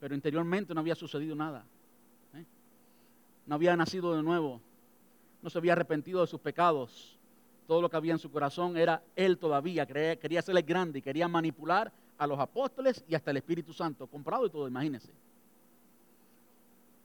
[0.01, 1.63] Pero interiormente no había sucedido nada.
[2.33, 2.43] ¿eh?
[3.45, 4.59] No había nacido de nuevo.
[5.41, 7.17] No se había arrepentido de sus pecados.
[7.65, 9.85] Todo lo que había en su corazón era él todavía.
[9.85, 14.05] Quería, quería ser grande y quería manipular a los apóstoles y hasta el Espíritu Santo.
[14.05, 15.13] Comprado y todo, imagínense.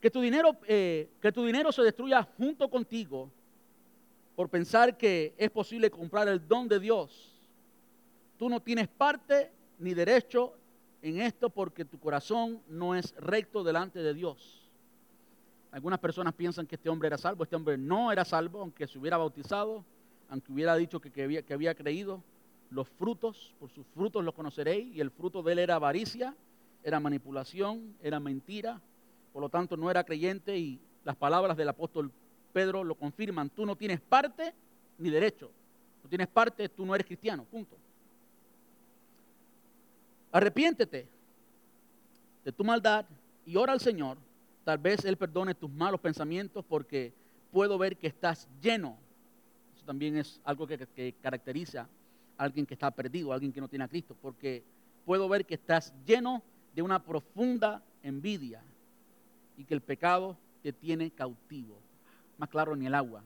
[0.00, 3.30] Que tu dinero, eh, que tu dinero se destruya junto contigo
[4.34, 7.38] por pensar que es posible comprar el don de Dios.
[8.38, 10.54] Tú no tienes parte ni derecho
[11.02, 14.70] en esto porque tu corazón no es recto delante de Dios.
[15.72, 17.44] Algunas personas piensan que este hombre era salvo.
[17.44, 19.84] Este hombre no era salvo, aunque se hubiera bautizado,
[20.28, 22.22] aunque hubiera dicho que, había, que había creído.
[22.70, 24.94] Los frutos, por sus frutos los conoceréis.
[24.96, 26.34] Y el fruto de él era avaricia,
[26.82, 28.80] era manipulación, era mentira,
[29.32, 32.12] por lo tanto no era creyente y las palabras del apóstol
[32.52, 33.50] Pedro lo confirman.
[33.50, 34.52] Tú no tienes parte
[34.98, 35.50] ni derecho.
[36.02, 37.44] No tienes parte, tú no eres cristiano.
[37.44, 37.76] Punto.
[40.32, 41.08] Arrepiéntete
[42.44, 43.04] de tu maldad
[43.46, 44.18] y ora al Señor.
[44.64, 47.12] Tal vez Él perdone tus malos pensamientos porque
[47.52, 48.96] puedo ver que estás lleno.
[49.76, 51.88] Eso también es algo que, que caracteriza
[52.36, 54.16] a alguien que está perdido, a alguien que no tiene a Cristo.
[54.20, 54.62] Porque
[55.04, 56.42] puedo ver que estás lleno
[56.74, 58.62] de una profunda envidia
[59.60, 61.76] y que el pecado te tiene cautivo.
[62.38, 63.22] Más claro ni el agua.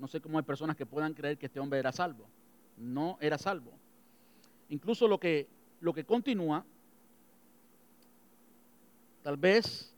[0.00, 2.26] No sé cómo hay personas que puedan creer que este hombre era salvo.
[2.76, 3.70] No era salvo.
[4.68, 5.46] Incluso lo que,
[5.80, 6.64] lo que continúa,
[9.22, 9.94] tal vez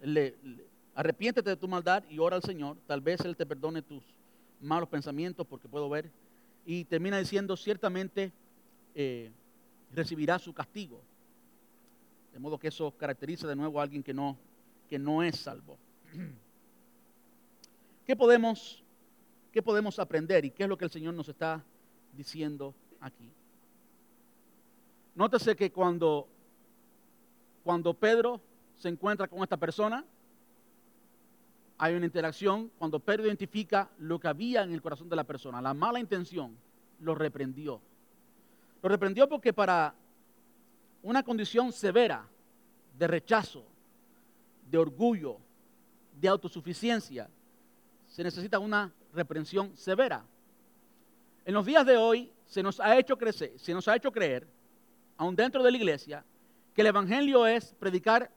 [0.00, 0.36] le,
[0.94, 2.76] arrepiéntete de tu maldad y ora al Señor.
[2.86, 4.04] Tal vez Él te perdone tus
[4.60, 6.08] malos pensamientos porque puedo ver.
[6.64, 8.30] Y termina diciendo, ciertamente
[8.94, 9.32] eh,
[9.92, 11.02] recibirá su castigo.
[12.32, 14.38] De modo que eso caracteriza de nuevo a alguien que no
[14.90, 15.78] que no es salvo.
[18.06, 18.82] ¿Qué podemos,
[19.52, 21.64] ¿Qué podemos aprender y qué es lo que el Señor nos está
[22.12, 23.30] diciendo aquí?
[25.14, 26.26] Nótese que cuando,
[27.62, 28.40] cuando Pedro
[28.74, 30.04] se encuentra con esta persona,
[31.78, 32.72] hay una interacción.
[32.76, 36.56] Cuando Pedro identifica lo que había en el corazón de la persona, la mala intención,
[36.98, 37.80] lo reprendió.
[38.82, 39.94] Lo reprendió porque para
[41.02, 42.26] una condición severa
[42.98, 43.69] de rechazo,
[44.70, 45.38] de orgullo,
[46.20, 47.28] de autosuficiencia,
[48.06, 50.24] se necesita una reprensión severa.
[51.44, 54.46] En los días de hoy se nos ha hecho crecer, se nos ha hecho creer,
[55.16, 56.24] aún dentro de la iglesia,
[56.74, 58.30] que el evangelio es predicar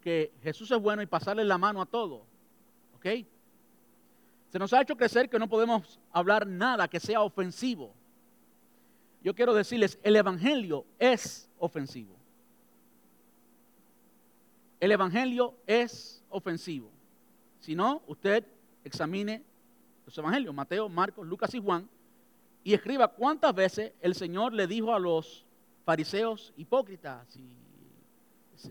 [0.00, 2.24] que Jesús es bueno y pasarle la mano a todo.
[2.96, 3.06] ¿Ok?
[4.50, 7.92] Se nos ha hecho crecer que no podemos hablar nada que sea ofensivo.
[9.22, 12.15] Yo quiero decirles, el evangelio es ofensivo.
[14.78, 16.90] El Evangelio es ofensivo.
[17.60, 18.44] Si no, usted
[18.84, 19.42] examine
[20.04, 21.88] los Evangelios, Mateo, Marcos, Lucas y Juan,
[22.62, 25.44] y escriba cuántas veces el Señor le dijo a los
[25.84, 27.56] fariseos hipócritas y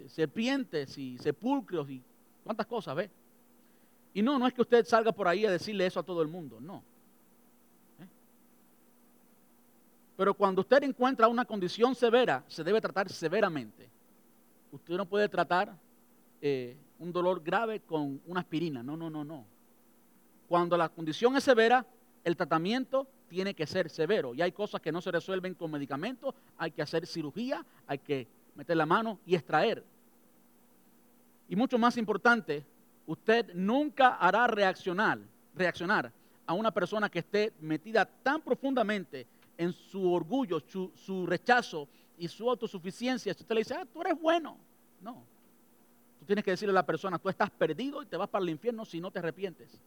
[0.07, 2.03] serpientes y sepulcros y
[2.43, 3.09] cuántas cosas, ¿ve?
[4.13, 6.27] Y no, no es que usted salga por ahí a decirle eso a todo el
[6.27, 6.83] mundo, no.
[7.99, 8.07] ¿Eh?
[10.15, 13.89] Pero cuando usted encuentra una condición severa, se debe tratar severamente.
[14.71, 15.77] Usted no puede tratar
[16.47, 19.47] eh, un dolor grave con una aspirina, no, no, no, no.
[20.47, 21.83] Cuando la condición es severa,
[22.23, 24.35] el tratamiento tiene que ser severo.
[24.35, 28.27] Y hay cosas que no se resuelven con medicamentos, hay que hacer cirugía, hay que
[28.53, 29.83] meter la mano y extraer.
[31.49, 32.63] Y mucho más importante,
[33.07, 35.17] usted nunca hará reaccionar,
[35.55, 36.11] reaccionar
[36.45, 39.25] a una persona que esté metida tan profundamente
[39.57, 41.87] en su orgullo, su, rechazo
[42.19, 43.33] y su autosuficiencia.
[43.33, 44.59] Si usted le dice, ah, tú eres bueno.
[45.01, 45.34] No.
[46.25, 48.49] Tú tienes que decirle a la persona, tú estás perdido y te vas para el
[48.49, 49.79] infierno si no te arrepientes.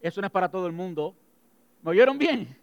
[0.00, 1.14] Eso no es para todo el mundo.
[1.84, 2.58] ¿Me oyeron bien?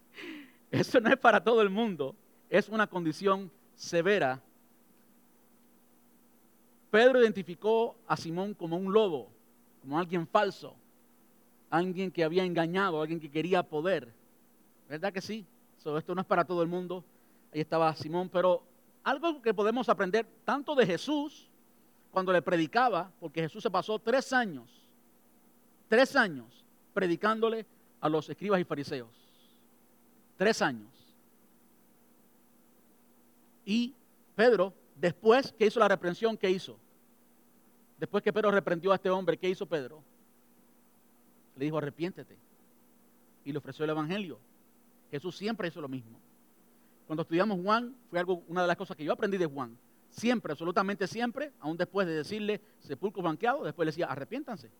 [0.70, 2.16] Eso no es para todo el mundo.
[2.48, 4.40] Es una condición severa.
[6.90, 9.28] Pedro identificó a Simón como un lobo
[9.82, 10.74] como alguien falso,
[11.68, 14.14] alguien que había engañado, alguien que quería poder.
[14.88, 15.44] ¿Verdad que sí?
[15.76, 17.04] esto no es para todo el mundo.
[17.52, 18.62] Ahí estaba Simón, pero
[19.04, 21.51] algo que podemos aprender tanto de Jesús
[22.12, 24.68] cuando le predicaba, porque Jesús se pasó tres años,
[25.88, 27.66] tres años predicándole
[28.00, 29.10] a los escribas y fariseos.
[30.36, 30.90] Tres años.
[33.64, 33.94] Y
[34.36, 36.78] Pedro, después que hizo la reprensión, ¿qué hizo?
[37.98, 40.02] Después que Pedro reprendió a este hombre, ¿qué hizo Pedro?
[41.56, 42.36] Le dijo, arrepiéntete.
[43.44, 44.38] Y le ofreció el Evangelio.
[45.10, 46.18] Jesús siempre hizo lo mismo.
[47.06, 49.78] Cuando estudiamos Juan, fue algo, una de las cosas que yo aprendí de Juan.
[50.12, 54.70] Siempre, absolutamente siempre, aún después de decirle sepulcro banqueado, después le decía, arrepiéntanse.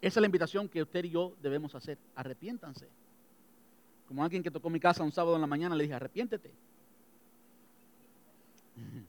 [0.00, 1.96] Esa es la invitación que usted y yo debemos hacer.
[2.16, 2.88] Arrepiéntanse.
[4.08, 6.52] Como alguien que tocó mi casa un sábado en la mañana, le dije, arrepiéntete.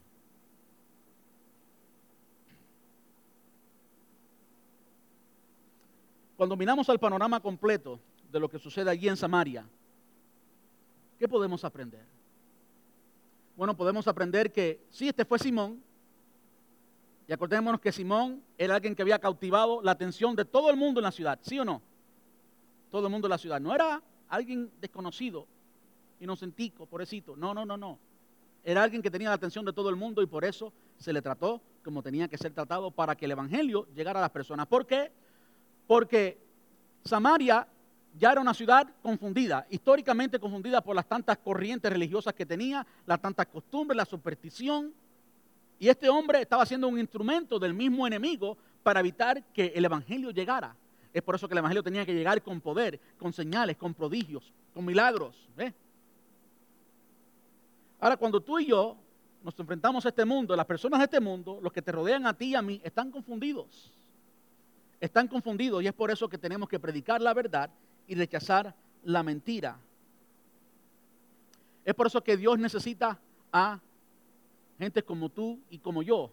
[6.37, 7.99] Cuando miramos al panorama completo
[8.31, 9.65] de lo que sucede allí en Samaria,
[11.17, 12.05] ¿qué podemos aprender?
[13.55, 15.83] Bueno, podemos aprender que sí, este fue Simón,
[17.27, 20.99] y acordémonos que Simón era alguien que había cautivado la atención de todo el mundo
[20.99, 21.81] en la ciudad, ¿sí o no?
[22.89, 23.61] Todo el mundo en la ciudad.
[23.61, 25.47] No era alguien desconocido,
[26.19, 27.37] inocentico, pobrecito.
[27.37, 27.99] No, no, no, no.
[28.63, 31.21] Era alguien que tenía la atención de todo el mundo y por eso se le
[31.21, 34.67] trató como tenía que ser tratado para que el Evangelio llegara a las personas.
[34.67, 35.11] ¿Por qué?
[35.91, 36.37] porque
[37.03, 37.67] Samaria
[38.17, 43.21] ya era una ciudad confundida, históricamente confundida por las tantas corrientes religiosas que tenía, las
[43.21, 44.93] tantas costumbres, la superstición.
[45.79, 50.31] Y este hombre estaba siendo un instrumento del mismo enemigo para evitar que el Evangelio
[50.31, 50.75] llegara.
[51.13, 54.53] Es por eso que el Evangelio tenía que llegar con poder, con señales, con prodigios,
[54.73, 55.49] con milagros.
[57.99, 58.97] Ahora, cuando tú y yo
[59.43, 62.33] nos enfrentamos a este mundo, las personas de este mundo, los que te rodean a
[62.33, 63.91] ti y a mí, están confundidos
[65.01, 67.69] están confundidos y es por eso que tenemos que predicar la verdad
[68.07, 69.77] y rechazar la mentira.
[71.83, 73.19] Es por eso que Dios necesita
[73.51, 73.79] a
[74.77, 76.31] gente como tú y como yo.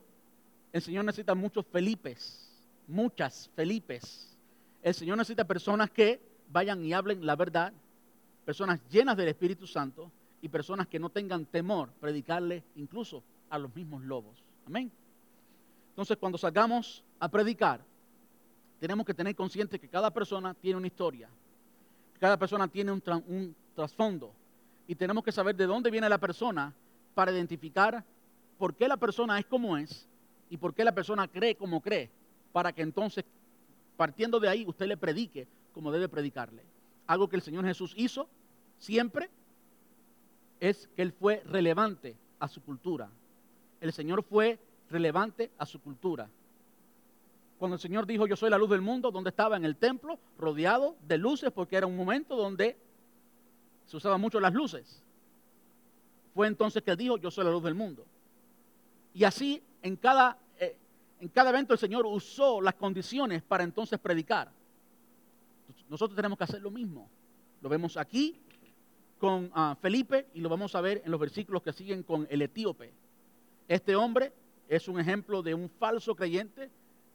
[0.72, 2.48] El Señor necesita muchos Felipes,
[2.86, 4.36] muchas Felipes.
[4.82, 7.72] El Señor necesita personas que vayan y hablen la verdad,
[8.44, 10.10] personas llenas del Espíritu Santo
[10.40, 14.42] y personas que no tengan temor predicarle incluso a los mismos lobos.
[14.66, 14.90] Amén.
[15.90, 17.80] Entonces, cuando salgamos a predicar,
[18.78, 21.28] tenemos que tener consciente que cada persona tiene una historia,
[22.18, 24.32] cada persona tiene un, trasfondo
[24.86, 26.74] y tenemos que saber de dónde viene la persona
[27.14, 28.04] para identificar
[28.58, 30.08] por qué la persona es como es
[30.50, 32.10] y por qué la persona cree como cree,
[32.52, 33.24] para que entonces,
[33.96, 36.62] partiendo de ahí, usted le predique como debe predicarle.
[37.06, 38.28] Algo que el Señor Jesús hizo
[38.78, 39.30] siempre
[40.60, 43.10] es que Él fue relevante a su cultura.
[43.80, 44.58] El Señor fue
[44.90, 46.28] relevante a su cultura.
[47.58, 50.18] Cuando el Señor dijo, yo soy la luz del mundo, donde estaba en el templo,
[50.38, 52.78] rodeado de luces, porque era un momento donde
[53.84, 55.02] se usaban mucho las luces.
[56.34, 58.06] Fue entonces que dijo, yo soy la luz del mundo.
[59.12, 60.76] Y así en cada, eh,
[61.20, 64.52] en cada evento el Señor usó las condiciones para entonces predicar.
[65.88, 67.08] Nosotros tenemos que hacer lo mismo.
[67.60, 68.40] Lo vemos aquí
[69.18, 72.42] con ah, Felipe y lo vamos a ver en los versículos que siguen con el
[72.42, 72.92] etíope.
[73.66, 74.32] Este hombre
[74.68, 76.70] es un ejemplo de un falso creyente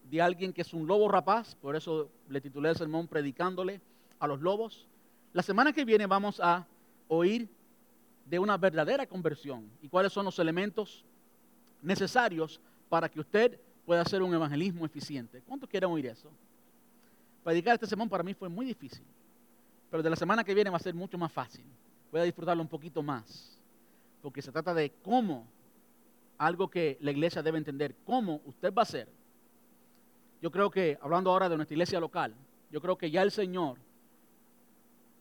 [0.10, 3.82] de alguien que es un lobo rapaz, por eso le titulé el sermón predicándole
[4.20, 4.88] a los lobos.
[5.34, 6.68] La semana que viene vamos a
[7.08, 7.50] oír
[8.26, 11.04] de una verdadera conversión y cuáles son los elementos
[11.82, 15.42] necesarios para que usted pueda hacer un evangelismo eficiente.
[15.42, 16.30] ¿Cuántos quieren oír eso?
[17.44, 19.04] Predicar este sermón para mí fue muy difícil,
[19.90, 21.66] pero de la semana que viene va a ser mucho más fácil.
[22.12, 23.60] Voy a disfrutarlo un poquito más,
[24.22, 25.46] porque se trata de cómo,
[26.38, 29.10] algo que la iglesia debe entender, cómo usted va a ser
[30.44, 32.36] yo creo que, hablando ahora de nuestra iglesia local,
[32.70, 33.78] yo creo que ya el Señor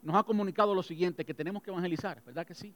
[0.02, 2.74] nos ha comunicado lo siguiente, que tenemos que evangelizar, ¿verdad que sí?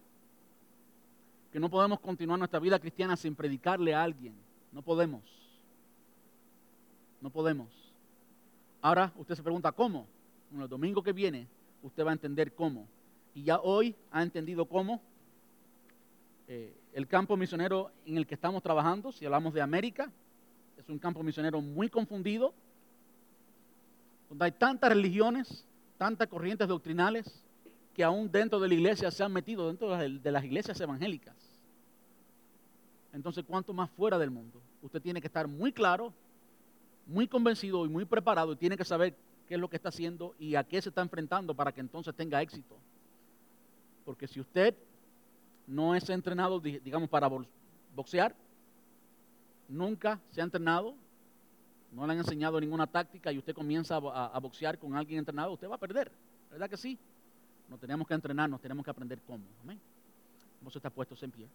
[1.51, 4.33] Que no podemos continuar nuestra vida cristiana sin predicarle a alguien.
[4.71, 5.25] No podemos.
[7.21, 7.67] No podemos.
[8.81, 10.07] Ahora usted se pregunta, ¿cómo?
[10.49, 11.49] Bueno, el domingo que viene
[11.83, 12.87] usted va a entender cómo.
[13.35, 15.03] Y ya hoy ha entendido cómo.
[16.47, 20.13] Eh, el campo misionero en el que estamos trabajando, si hablamos de América,
[20.87, 22.55] es un campo misionero muy confundido,
[24.29, 25.67] donde hay tantas religiones,
[25.99, 27.43] tantas corrientes doctrinales,
[27.93, 31.35] que aún dentro de la iglesia se han metido dentro de las iglesias evangélicas.
[33.13, 34.61] Entonces, ¿cuánto más fuera del mundo?
[34.81, 36.13] Usted tiene que estar muy claro,
[37.07, 39.17] muy convencido y muy preparado y tiene que saber
[39.49, 42.15] qué es lo que está haciendo y a qué se está enfrentando para que entonces
[42.15, 42.77] tenga éxito.
[44.05, 44.75] Porque si usted
[45.67, 47.29] no es entrenado, digamos, para
[47.95, 48.37] boxear,
[49.69, 50.95] nunca se ha entrenado,
[51.93, 55.69] no le han enseñado ninguna táctica y usted comienza a, boxear con alguien entrenado, usted
[55.69, 56.11] va a perder,
[56.51, 56.99] ¿verdad que sí?
[57.69, 59.45] No tenemos que entrenarnos, tenemos que aprender cómo.
[59.63, 59.81] Amén.
[60.61, 61.49] Vamos a estar puestos en pie.